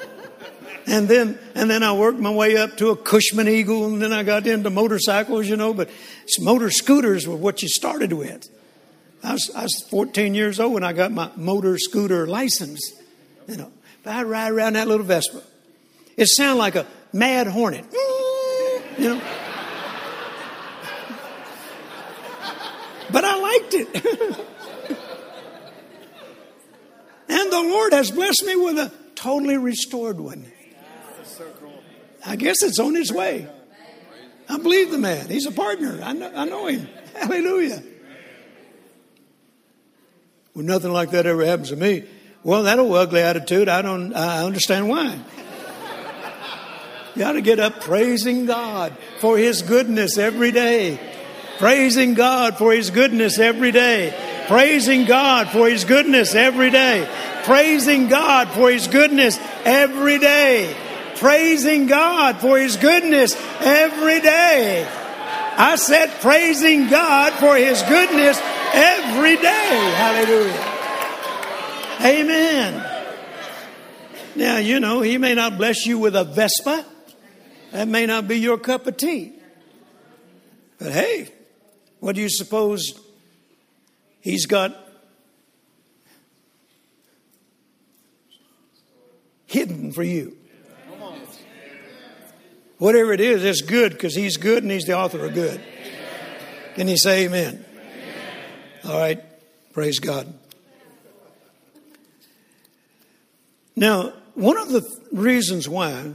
[0.90, 4.12] and then and then I worked my way up to a Cushman Eagle, and then
[4.12, 5.72] I got into motorcycles, you know.
[5.72, 5.88] But
[6.40, 8.48] motor scooters were what you started with.
[9.22, 12.92] I was, I was 14 years old when I got my motor scooter license,
[13.46, 13.70] you know.
[14.02, 15.42] But I'd ride around that little Vespa.
[16.16, 17.84] It sounded like a mad hornet,
[18.98, 19.22] you know.
[23.12, 23.94] but I liked it.
[27.28, 30.50] and the Lord has blessed me with a totally restored one.
[32.24, 33.48] I guess it's on its way.
[34.48, 35.28] I believe the man.
[35.28, 36.00] He's a partner.
[36.02, 36.88] I know, I know him.
[37.14, 37.82] Hallelujah.
[40.54, 42.04] Well, nothing like that ever happens to me.
[42.42, 45.18] Well, that old ugly attitude, I don't, I understand why.
[47.14, 50.98] You ought to get up praising God for His goodness every day.
[51.58, 54.14] Praising God for His goodness every day.
[54.48, 57.08] Praising God for His goodness every day.
[57.44, 60.74] Praising God for His goodness every day.
[61.20, 64.88] Praising God for His goodness every day.
[65.56, 68.40] I said praising God for His goodness
[68.72, 69.92] every day.
[69.96, 70.66] Hallelujah.
[72.02, 72.86] Amen.
[74.34, 76.86] Now, you know, He may not bless you with a Vespa.
[77.72, 79.34] That may not be your cup of tea.
[80.78, 81.28] But hey,
[81.98, 82.98] what do you suppose
[84.22, 84.74] He's got
[89.44, 90.38] hidden for you?
[92.80, 95.60] Whatever it is, it's good because He's good and He's the author of good.
[96.76, 97.62] Can you say amen?
[98.86, 99.22] All right.
[99.74, 100.32] Praise God.
[103.76, 106.14] Now, one of the reasons why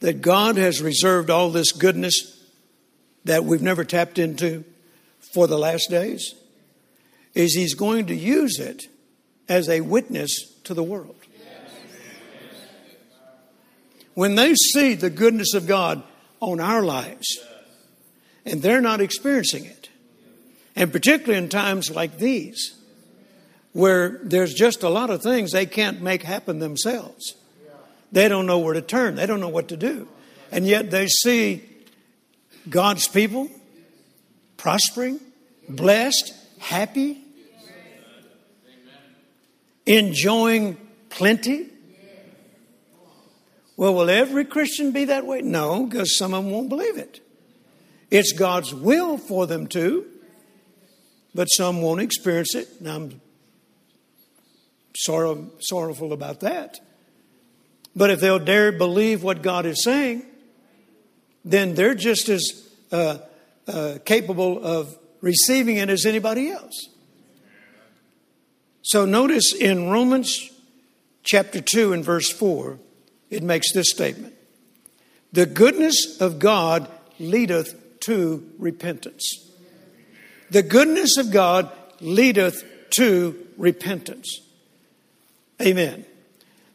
[0.00, 2.44] that God has reserved all this goodness
[3.24, 4.64] that we've never tapped into
[5.32, 6.34] for the last days
[7.32, 8.86] is He's going to use it
[9.48, 11.23] as a witness to the world.
[14.14, 16.02] When they see the goodness of God
[16.40, 17.38] on our lives
[18.44, 19.88] and they're not experiencing it,
[20.76, 22.74] and particularly in times like these,
[23.72, 27.34] where there's just a lot of things they can't make happen themselves.
[28.12, 30.08] They don't know where to turn, they don't know what to do.
[30.52, 31.64] And yet they see
[32.68, 33.48] God's people
[34.56, 35.18] prospering,
[35.68, 37.20] blessed, happy,
[39.86, 40.76] enjoying
[41.10, 41.68] plenty.
[43.76, 45.42] Well, will every Christian be that way?
[45.42, 47.20] No, because some of them won't believe it.
[48.10, 50.06] It's God's will for them to,
[51.34, 53.20] but some won't experience it, and I'm
[54.96, 56.78] sorrow, sorrowful about that.
[57.96, 60.24] But if they'll dare believe what God is saying,
[61.44, 63.18] then they're just as uh,
[63.66, 66.88] uh, capable of receiving it as anybody else.
[68.82, 70.50] So notice in Romans
[71.22, 72.78] chapter 2 and verse 4,
[73.34, 74.34] it makes this statement
[75.32, 79.50] The goodness of God leadeth to repentance.
[80.50, 84.40] The goodness of God leadeth to repentance.
[85.60, 86.04] Amen.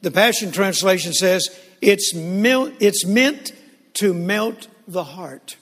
[0.02, 1.50] The Passion Translation says
[1.82, 3.54] it's, mel- it's meant
[3.96, 5.56] to melt the heart.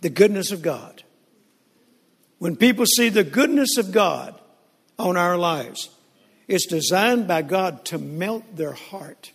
[0.00, 1.02] The goodness of God.
[2.38, 4.38] When people see the goodness of God
[4.98, 5.88] on our lives,
[6.48, 9.32] it's designed by God to melt their heart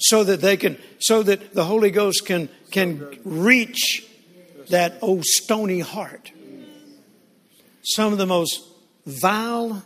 [0.00, 4.06] so that they can so that the holy ghost can can reach
[4.68, 6.32] that old stony heart.
[7.82, 8.62] Some of the most
[9.06, 9.82] vile,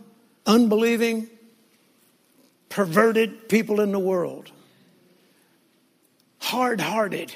[0.47, 1.29] unbelieving,
[2.69, 4.51] perverted people in the world,
[6.39, 7.35] hard hearted,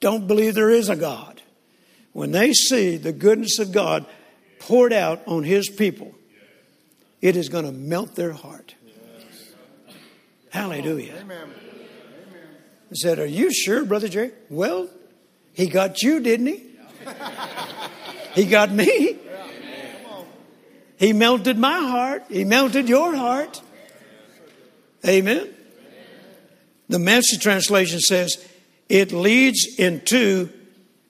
[0.00, 1.40] don't believe there is a God.
[2.12, 4.04] When they see the goodness of God
[4.58, 6.14] poured out on His people,
[7.22, 8.74] it is going to melt their heart.
[10.52, 11.14] Hallelujah.
[11.18, 11.48] Amen.
[12.90, 14.32] I said, Are you sure, Brother Jerry?
[14.50, 14.90] Well,
[15.54, 16.62] he got you, didn't he?
[18.34, 19.16] he got me.
[20.98, 22.24] He melted my heart.
[22.28, 23.62] He melted your heart.
[25.06, 25.54] Amen.
[26.90, 28.36] The Message translation says
[28.90, 30.50] it leads into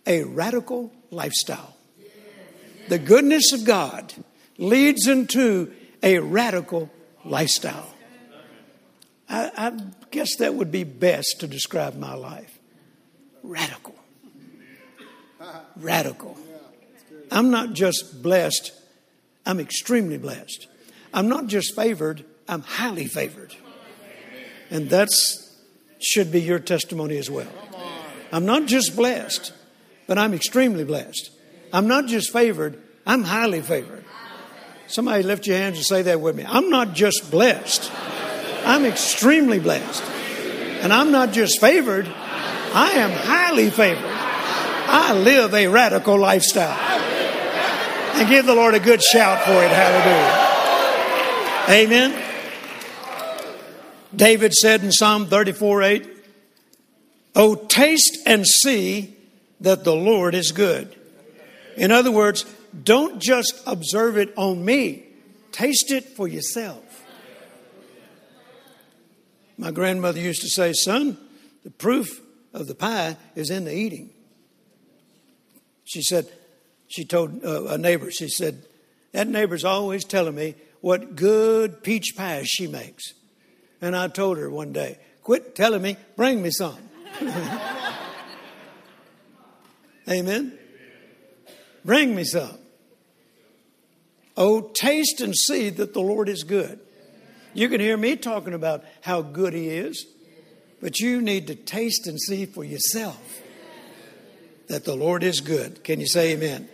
[0.07, 1.77] a radical lifestyle.
[2.89, 4.15] The goodness of God
[4.57, 6.91] leads into a radical
[7.25, 7.92] lifestyle.
[9.33, 9.73] I, I
[10.11, 12.59] guess that would be best to describe my life.
[13.43, 13.95] Radical.
[15.77, 16.37] Radical.
[17.31, 18.73] I'm not just blessed,
[19.47, 20.69] I'm extremely blessed.
[21.15, 23.57] I'm not just favored, I'm highly favored.
[24.71, 25.51] And that's
[25.99, 27.49] should be your testimony as well.
[28.33, 29.53] I'm not just blessed,
[30.07, 31.31] but I'm extremely blessed.
[31.73, 34.05] I'm not just favored, I'm highly favored.
[34.89, 36.45] Somebody lift your hands and say that with me.
[36.47, 37.91] I'm not just blessed,
[38.65, 40.03] I'm extremely blessed.
[40.83, 44.05] And I'm not just favored, I am highly favored.
[44.05, 46.79] I live a radical lifestyle.
[48.15, 49.71] And give the Lord a good shout for it.
[49.71, 50.43] Hallelujah.
[51.83, 52.23] Amen.
[54.15, 56.09] David said in Psalm 34 8,
[57.35, 59.17] Oh, taste and see
[59.61, 60.95] that the Lord is good.
[61.77, 62.45] In other words,
[62.85, 65.05] don't just observe it on me,
[65.53, 66.92] taste it for yourself.
[69.59, 71.19] My grandmother used to say, Son,
[71.65, 72.21] the proof
[72.53, 74.11] of the pie is in the eating.
[75.85, 76.31] She said,
[76.89, 78.65] she told uh, a neighbor, she said,
[79.13, 83.15] that neighbor's always telling me what good peach pies she makes.
[83.81, 86.79] And I told her one day, quit telling me, bring me some.
[90.09, 90.59] Amen.
[91.85, 92.59] Bring me some.
[94.37, 96.81] Oh, taste and see that the Lord is good.
[97.55, 100.07] You can hear me talking about how good He is,
[100.81, 103.41] but you need to taste and see for yourself
[104.69, 105.85] that the Lord is good.
[105.85, 106.69] Can you say amen?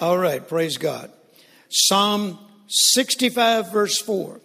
[0.00, 1.10] All right, praise God.
[1.70, 2.38] Psalm
[2.68, 4.40] 65, verse 4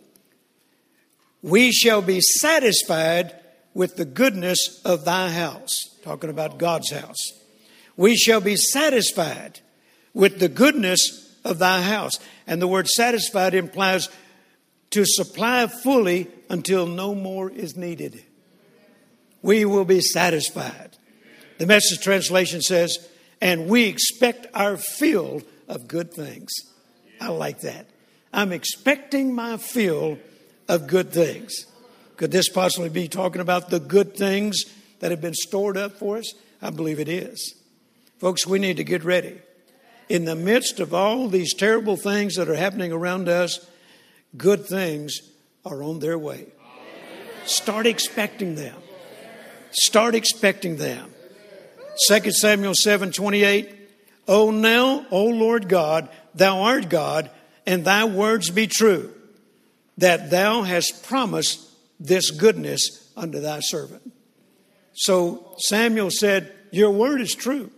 [1.42, 3.34] we shall be satisfied
[3.74, 5.72] with the goodness of thy house.
[6.04, 7.32] Talking about God's house.
[7.96, 9.60] We shall be satisfied
[10.14, 12.20] with the goodness of thy house.
[12.48, 14.10] And the word satisfied implies
[14.92, 18.24] to supply fully until no more is needed.
[19.42, 20.98] We will be satisfied.
[21.58, 22.98] The message translation says,
[23.42, 26.52] and we expect our fill of good things.
[27.22, 27.88] I like that.
[28.34, 30.20] I'm expecting my fill
[30.68, 31.66] of good things.
[32.18, 34.64] Could this possibly be talking about the good things
[35.00, 36.34] that have been stored up for us?
[36.62, 37.56] I believe it is.
[38.20, 39.40] Folks, we need to get ready.
[40.10, 43.66] In the midst of all these terrible things that are happening around us,
[44.36, 45.20] good things
[45.66, 46.48] are on their way.
[47.46, 48.76] Start expecting them.
[49.72, 51.12] Start expecting them.
[52.08, 53.76] 2 Samuel 7 28.
[54.28, 57.30] Oh, now, O Lord God, thou art God,
[57.66, 59.14] and thy words be true
[59.98, 61.68] that thou hast promised
[62.00, 64.14] this goodness unto thy servant.
[64.94, 67.72] So Samuel said, Your word is true.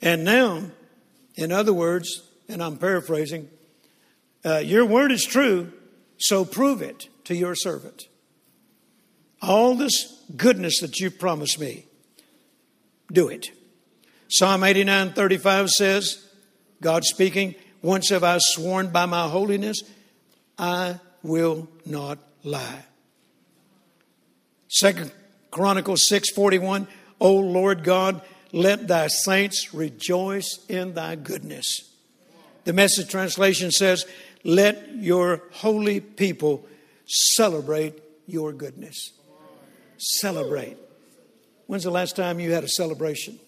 [0.00, 0.62] And now,
[1.34, 3.48] in other words, and I'm paraphrasing,
[4.44, 5.72] uh, your word is true,
[6.18, 8.04] so prove it to your servant.
[9.42, 11.86] All this goodness that you've promised me,
[13.12, 13.50] do it.
[14.28, 16.26] Psalm 89 35 says,
[16.80, 19.82] God speaking, Once have I sworn by my holiness,
[20.58, 22.84] I will not lie.
[24.68, 25.12] Second
[25.50, 26.88] Chronicles 6:41,
[27.20, 28.20] O Lord God,
[28.52, 31.90] let thy saints rejoice in thy goodness.
[32.64, 34.04] The message translation says,
[34.44, 36.66] let your holy people
[37.06, 39.12] celebrate your goodness.
[39.98, 40.76] Celebrate.
[41.66, 43.38] When's the last time you had a celebration?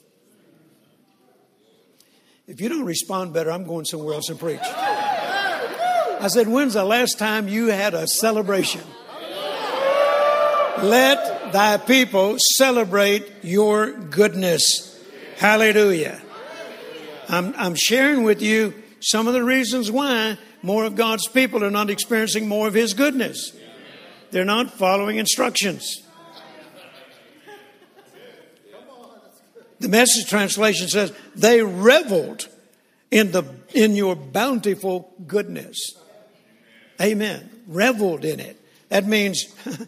[2.47, 4.61] If you don't respond better, I'm going somewhere else and preach.
[4.63, 8.81] I said, When's the last time you had a celebration?
[10.83, 14.99] Let thy people celebrate your goodness.
[15.37, 16.23] Hallelujah.
[17.29, 21.71] I'm, I'm sharing with you some of the reasons why more of God's people are
[21.71, 23.53] not experiencing more of His goodness.
[24.33, 26.03] They're not following instructions.
[29.79, 32.49] The message translation says, they reveled
[33.13, 33.45] in, the,
[33.75, 35.79] in your bountiful goodness.
[37.01, 37.49] Amen.
[37.69, 38.61] Reveled in it.
[38.89, 39.45] That means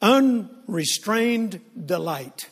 [0.00, 2.48] unrestrained delight.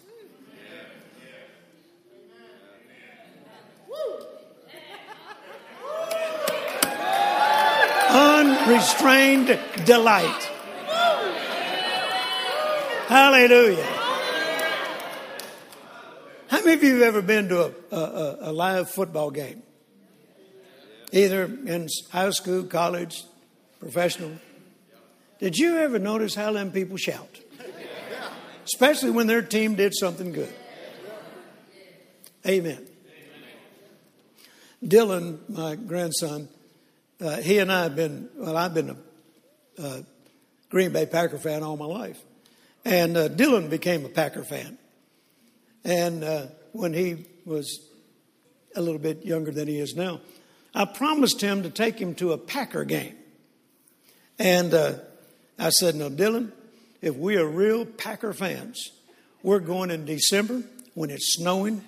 [8.13, 10.51] Unrestrained delight.
[13.09, 13.85] Hallelujah.
[16.49, 19.63] How many of you have ever been to a, a, a live football game?
[21.13, 23.23] either in high school, college,
[23.79, 24.33] professional.
[25.39, 27.41] Did you ever notice how them people shout?
[28.65, 30.53] Especially when their team did something good.
[32.47, 32.87] Amen.
[34.83, 36.49] Dylan, my grandson,
[37.23, 38.97] uh, he and I have been, well, I've been
[39.79, 40.05] a
[40.73, 42.18] Green Bay Packer fan all my life.
[42.85, 44.79] And uh, Dylan became a Packer fan.
[45.85, 47.91] And uh, when he was
[48.75, 50.20] a little bit younger than he is now,
[50.75, 53.14] I promised him to take him to a Packer game.
[54.39, 54.95] And uh,
[55.59, 56.53] I said, No, Dylan,
[57.03, 58.91] if we are real Packer fans,
[59.43, 60.62] we're going in December
[60.95, 61.85] when it's snowing,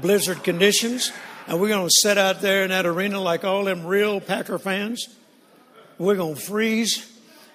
[0.00, 1.12] blizzard conditions,
[1.46, 4.58] and we're going to sit out there in that arena like all them real Packer
[4.58, 5.06] fans.
[5.98, 7.08] We're going to freeze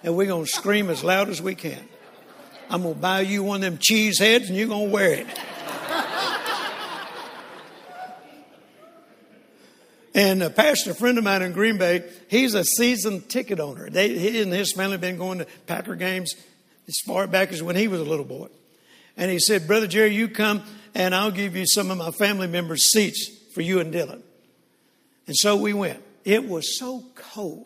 [0.03, 1.87] and we're going to scream as loud as we can.
[2.69, 5.13] I'm going to buy you one of them cheese heads and you're going to wear
[5.13, 5.27] it.
[10.13, 13.87] And a pastor, a friend of mine in Green Bay, he's a seasoned ticket owner.
[13.87, 16.33] They, he and his family have been going to Packer games
[16.87, 18.47] as far back as when he was a little boy.
[19.15, 20.63] And he said, Brother Jerry, you come
[20.95, 24.21] and I'll give you some of my family members' seats for you and Dylan.
[25.25, 25.99] And so we went.
[26.23, 27.65] It was so cold.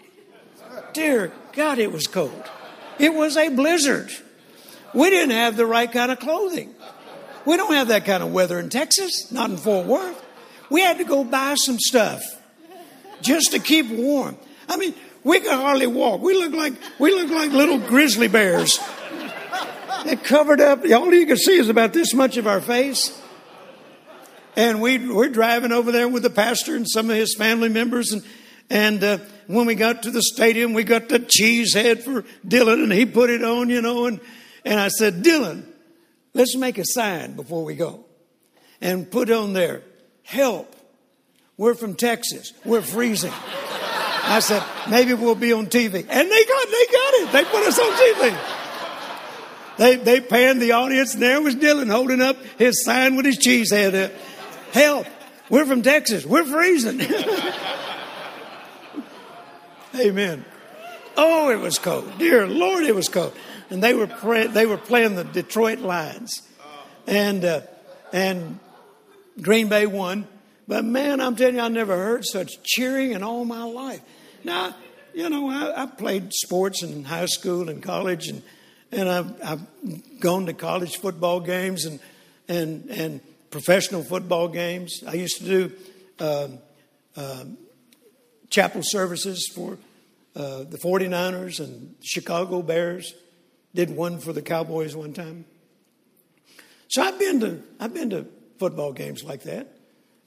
[0.93, 2.49] Dear God, it was cold.
[2.97, 4.09] It was a blizzard.
[4.93, 6.73] We didn't have the right kind of clothing.
[7.45, 10.25] We don't have that kind of weather in Texas, not in Fort Worth.
[10.69, 12.23] We had to go buy some stuff
[13.21, 14.37] just to keep warm.
[14.69, 16.21] I mean, we could hardly walk.
[16.21, 18.79] We look like we look like little grizzly bears.
[20.05, 20.85] They covered up.
[20.85, 23.20] All you can see is about this much of our face.
[24.56, 28.12] And we we're driving over there with the pastor and some of his family members,
[28.12, 28.24] and
[28.70, 32.84] and uh, when we got to the stadium, we got the cheese head for Dylan,
[32.84, 34.20] and he put it on, you know, and
[34.66, 35.64] and I said, Dylan,
[36.34, 38.06] let's make a sign before we go,
[38.82, 39.84] and put on there,
[40.24, 40.76] help
[41.62, 42.54] we're from Texas.
[42.66, 43.32] We're freezing.
[44.24, 45.93] I said, maybe we'll be on TV.
[45.93, 47.32] And they got, they got it.
[47.32, 48.58] They put us on TV.
[49.78, 53.38] They, they panned the audience, and there was Dylan holding up his sign with his
[53.38, 54.12] cheese head up.
[54.72, 55.07] Help.
[55.49, 56.26] We're from Texas.
[56.26, 57.01] We're freezing.
[59.99, 60.45] Amen.
[61.17, 62.09] Oh, it was cold.
[62.17, 63.34] Dear Lord, it was cold.
[63.69, 66.41] And they were, pre- they were playing the Detroit Lions.
[67.05, 67.61] And, uh,
[68.13, 68.59] and
[69.41, 70.28] Green Bay won.
[70.67, 74.01] But man, I'm telling you, I never heard such cheering in all my life.
[74.43, 74.76] Now,
[75.13, 78.41] you know, I, I played sports in high school and college, and
[78.91, 81.99] and I've, I've gone to college football games and
[82.47, 83.22] and and
[83.52, 85.04] professional football games.
[85.08, 85.72] I used to do
[86.20, 86.60] um,
[87.16, 87.58] um,
[88.49, 89.78] chapel services for
[90.36, 93.14] uh, the 49ers and Chicago Bears.
[93.76, 95.45] Did one for the Cowboys one time.
[96.89, 98.26] So I've been to I've been to
[98.60, 99.78] football games like that.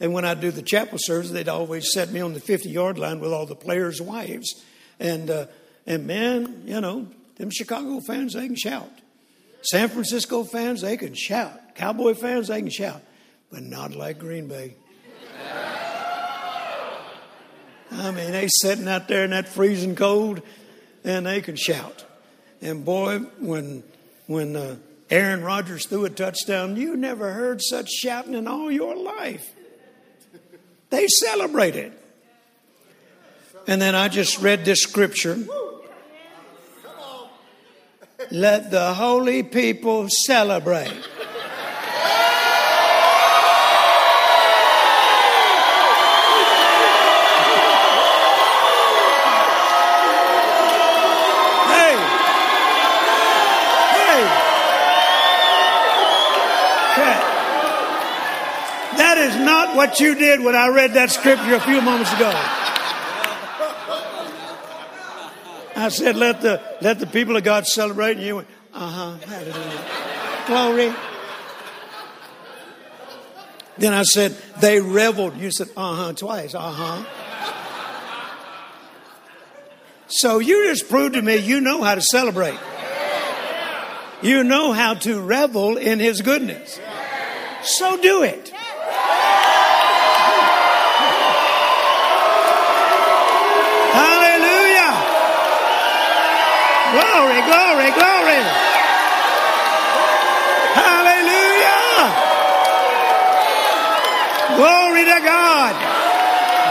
[0.00, 2.98] And when I'd do the chapel service, they'd always set me on the 50 yard
[2.98, 4.62] line with all the players' wives.
[4.98, 5.46] And, uh,
[5.86, 7.06] and man, you know,
[7.36, 8.90] them Chicago fans, they can shout.
[9.62, 11.74] San Francisco fans, they can shout.
[11.74, 13.02] Cowboy fans, they can shout.
[13.54, 14.74] But not like Green Bay.
[17.92, 20.42] I mean, they sitting out there in that freezing cold,
[21.04, 22.04] and they can shout.
[22.60, 23.84] And boy, when
[24.26, 24.74] when uh,
[25.08, 29.48] Aaron Rodgers threw a touchdown, you never heard such shouting in all your life.
[30.90, 31.92] They celebrated.
[33.68, 35.38] And then I just read this scripture.
[38.32, 40.92] Let the holy people celebrate.
[59.54, 62.32] not what you did when I read that scripture a few moments ago.
[65.76, 68.16] I said, let the, let the people of God celebrate.
[68.16, 69.84] And you went, uh huh, hallelujah.
[70.46, 70.94] Glory.
[73.78, 75.36] Then I said, they reveled.
[75.36, 77.04] You said, uh huh, twice, uh huh.
[80.08, 82.58] So you just proved to me you know how to celebrate.
[84.22, 86.80] You know how to revel in His goodness.
[87.62, 88.53] So do it.
[97.14, 98.42] Glory, glory, glory.
[100.74, 102.10] Hallelujah.
[104.56, 105.74] Glory to God.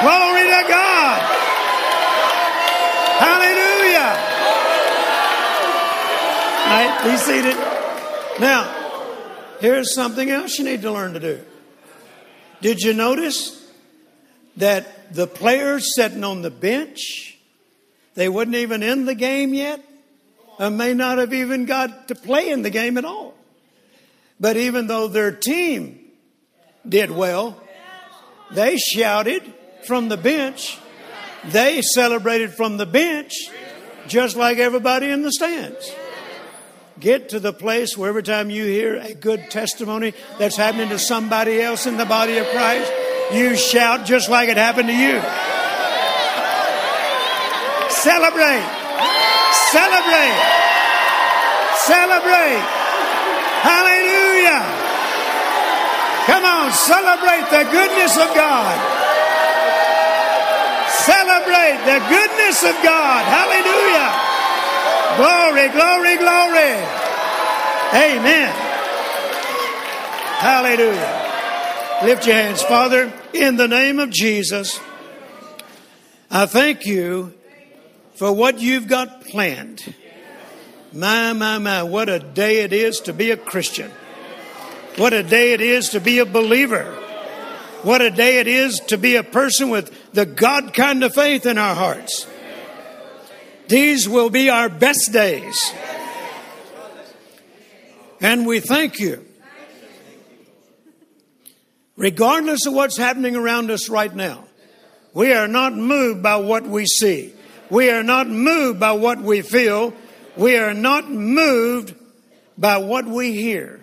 [0.03, 1.21] Glory to God.
[3.23, 4.11] Hallelujah.
[6.59, 7.57] All right, be seated.
[8.41, 8.67] Now,
[9.61, 11.39] here's something else you need to learn to do.
[12.59, 13.65] Did you notice
[14.57, 17.37] that the players sitting on the bench,
[18.15, 19.79] they wasn't even in the game yet,
[20.63, 23.33] or may not have even got to play in the game at all.
[24.39, 25.99] But even though their team
[26.87, 27.61] did well,
[28.51, 29.43] they shouted
[29.85, 30.79] from the bench,
[31.45, 33.33] They celebrated from the bench
[34.07, 35.93] just like everybody in the stands.
[36.97, 40.99] Get to the place where every time you hear a good testimony that's happening to
[40.99, 42.89] somebody else in the body of Christ,
[43.33, 45.19] you shout just like it happened to you.
[47.89, 48.82] Celebrate!
[49.71, 50.37] Celebrate!
[51.83, 52.63] Celebrate!
[53.63, 54.63] Hallelujah!
[56.25, 58.75] Come on, celebrate the goodness of God.
[61.03, 63.25] Celebrate the goodness of God.
[63.27, 64.11] Hallelujah.
[65.17, 66.73] Glory, glory, glory.
[67.93, 68.53] Amen.
[70.39, 71.23] Hallelujah.
[72.03, 74.79] Lift your hands, Father, in the name of Jesus.
[76.31, 77.33] I thank you
[78.23, 79.93] for what you've got planned.
[80.93, 83.91] My, my, my, what a day it is to be a Christian.
[84.95, 86.85] What a day it is to be a believer.
[87.81, 91.45] What a day it is to be a person with the God kind of faith
[91.45, 92.25] in our hearts.
[93.67, 95.73] These will be our best days.
[98.21, 99.27] And we thank you.
[101.97, 104.45] Regardless of what's happening around us right now,
[105.13, 107.33] we are not moved by what we see.
[107.73, 109.95] We are not moved by what we feel.
[110.37, 111.95] We are not moved
[112.55, 113.79] by what we hear.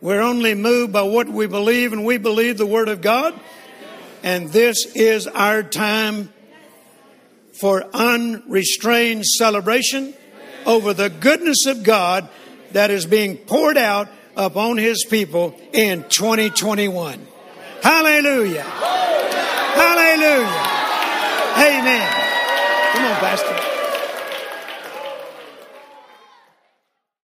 [0.00, 3.34] We're only moved by what we believe, and we believe the Word of God.
[4.22, 6.32] And this is our time
[7.54, 10.14] for unrestrained celebration
[10.64, 12.28] over the goodness of God
[12.74, 17.26] that is being poured out upon His people in 2021.
[17.82, 18.62] Hallelujah!
[19.82, 20.46] Hallelujah!
[21.56, 22.23] Amen.
[23.24, 23.73] Come on, Pastor.